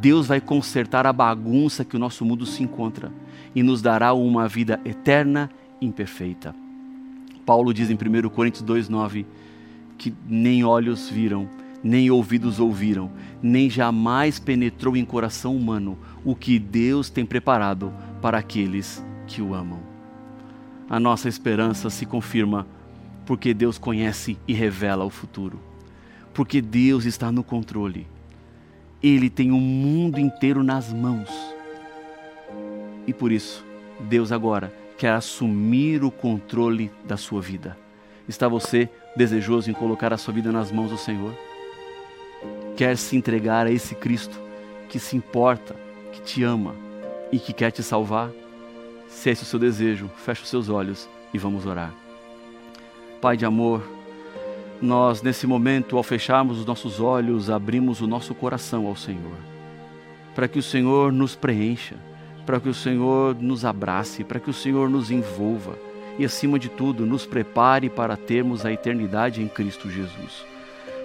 Deus 0.00 0.26
vai 0.26 0.40
consertar 0.40 1.06
a 1.06 1.12
bagunça 1.12 1.84
que 1.84 1.94
o 1.94 1.98
nosso 1.98 2.24
mundo 2.24 2.46
se 2.46 2.62
encontra 2.62 3.12
e 3.54 3.62
nos 3.62 3.82
dará 3.82 4.14
uma 4.14 4.48
vida 4.48 4.80
eterna 4.86 5.50
e 5.80 5.86
imperfeita. 5.86 6.54
Paulo 7.44 7.74
diz 7.74 7.90
em 7.90 7.94
1 7.94 8.28
Coríntios 8.30 8.64
2,9 8.64 9.26
que 9.98 10.14
nem 10.26 10.64
olhos 10.64 11.10
viram, 11.10 11.46
nem 11.84 12.10
ouvidos 12.10 12.58
ouviram, 12.58 13.10
nem 13.42 13.68
jamais 13.68 14.38
penetrou 14.38 14.96
em 14.96 15.04
coração 15.04 15.54
humano 15.54 15.98
o 16.24 16.34
que 16.34 16.58
Deus 16.58 17.10
tem 17.10 17.26
preparado 17.26 17.92
para 18.22 18.38
aqueles 18.38 19.04
que 19.26 19.42
o 19.42 19.54
amam. 19.54 19.80
A 20.88 20.98
nossa 20.98 21.28
esperança 21.28 21.90
se 21.90 22.06
confirma 22.06 22.66
porque 23.26 23.52
Deus 23.52 23.76
conhece 23.76 24.38
e 24.48 24.54
revela 24.54 25.04
o 25.04 25.10
futuro, 25.10 25.60
porque 26.32 26.62
Deus 26.62 27.04
está 27.04 27.30
no 27.30 27.44
controle. 27.44 28.06
Ele 29.02 29.28
tem 29.28 29.50
o 29.50 29.56
mundo 29.56 30.20
inteiro 30.20 30.62
nas 30.62 30.92
mãos. 30.92 31.28
E 33.06 33.12
por 33.12 33.32
isso, 33.32 33.64
Deus 34.00 34.30
agora 34.30 34.72
quer 34.96 35.12
assumir 35.12 36.04
o 36.04 36.10
controle 36.10 36.90
da 37.04 37.16
sua 37.16 37.40
vida. 37.40 37.76
Está 38.28 38.46
você 38.46 38.88
desejoso 39.16 39.70
em 39.70 39.74
colocar 39.74 40.12
a 40.12 40.16
sua 40.16 40.32
vida 40.32 40.52
nas 40.52 40.70
mãos 40.70 40.90
do 40.90 40.96
Senhor? 40.96 41.34
Quer 42.76 42.96
se 42.96 43.16
entregar 43.16 43.66
a 43.66 43.70
esse 43.70 43.94
Cristo 43.94 44.40
que 44.88 44.98
se 44.98 45.16
importa, 45.16 45.74
que 46.12 46.20
te 46.22 46.44
ama 46.44 46.74
e 47.32 47.38
que 47.38 47.52
quer 47.52 47.70
te 47.70 47.82
salvar? 47.82 48.30
Se 49.08 49.30
esse 49.30 49.42
é 49.42 49.44
o 49.44 49.46
seu 49.46 49.58
desejo, 49.58 50.08
feche 50.16 50.42
os 50.42 50.48
seus 50.48 50.68
olhos 50.68 51.08
e 51.34 51.38
vamos 51.38 51.66
orar. 51.66 51.92
Pai 53.20 53.36
de 53.36 53.44
amor, 53.44 53.82
nós 54.82 55.22
nesse 55.22 55.46
momento, 55.46 55.96
ao 55.96 56.02
fecharmos 56.02 56.58
os 56.58 56.66
nossos 56.66 57.00
olhos, 57.00 57.48
abrimos 57.48 58.00
o 58.00 58.06
nosso 58.06 58.34
coração 58.34 58.86
ao 58.86 58.96
Senhor, 58.96 59.36
para 60.34 60.48
que 60.48 60.58
o 60.58 60.62
Senhor 60.62 61.12
nos 61.12 61.36
preencha, 61.36 61.94
para 62.44 62.58
que 62.58 62.68
o 62.68 62.74
Senhor 62.74 63.36
nos 63.40 63.64
abrace, 63.64 64.24
para 64.24 64.40
que 64.40 64.50
o 64.50 64.54
Senhor 64.54 64.90
nos 64.90 65.10
envolva 65.10 65.78
e, 66.18 66.24
acima 66.24 66.58
de 66.58 66.68
tudo, 66.68 67.06
nos 67.06 67.24
prepare 67.24 67.88
para 67.88 68.16
termos 68.16 68.66
a 68.66 68.72
eternidade 68.72 69.40
em 69.40 69.48
Cristo 69.48 69.88
Jesus. 69.88 70.44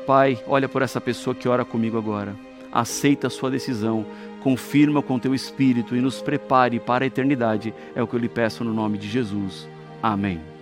Pai, 0.07 0.41
olha 0.47 0.67
por 0.67 0.81
essa 0.81 0.99
pessoa 0.99 1.35
que 1.35 1.47
ora 1.47 1.63
comigo 1.63 1.97
agora. 1.97 2.35
Aceita 2.71 3.27
a 3.27 3.29
sua 3.29 3.51
decisão, 3.51 4.05
confirma 4.41 5.01
com 5.01 5.19
teu 5.19 5.35
espírito 5.35 5.95
e 5.95 6.01
nos 6.01 6.21
prepare 6.21 6.79
para 6.79 7.05
a 7.05 7.07
eternidade. 7.07 7.73
É 7.95 8.01
o 8.01 8.07
que 8.07 8.15
eu 8.15 8.19
lhe 8.19 8.29
peço 8.29 8.63
no 8.63 8.73
nome 8.73 8.97
de 8.97 9.07
Jesus. 9.07 9.67
Amém. 10.01 10.56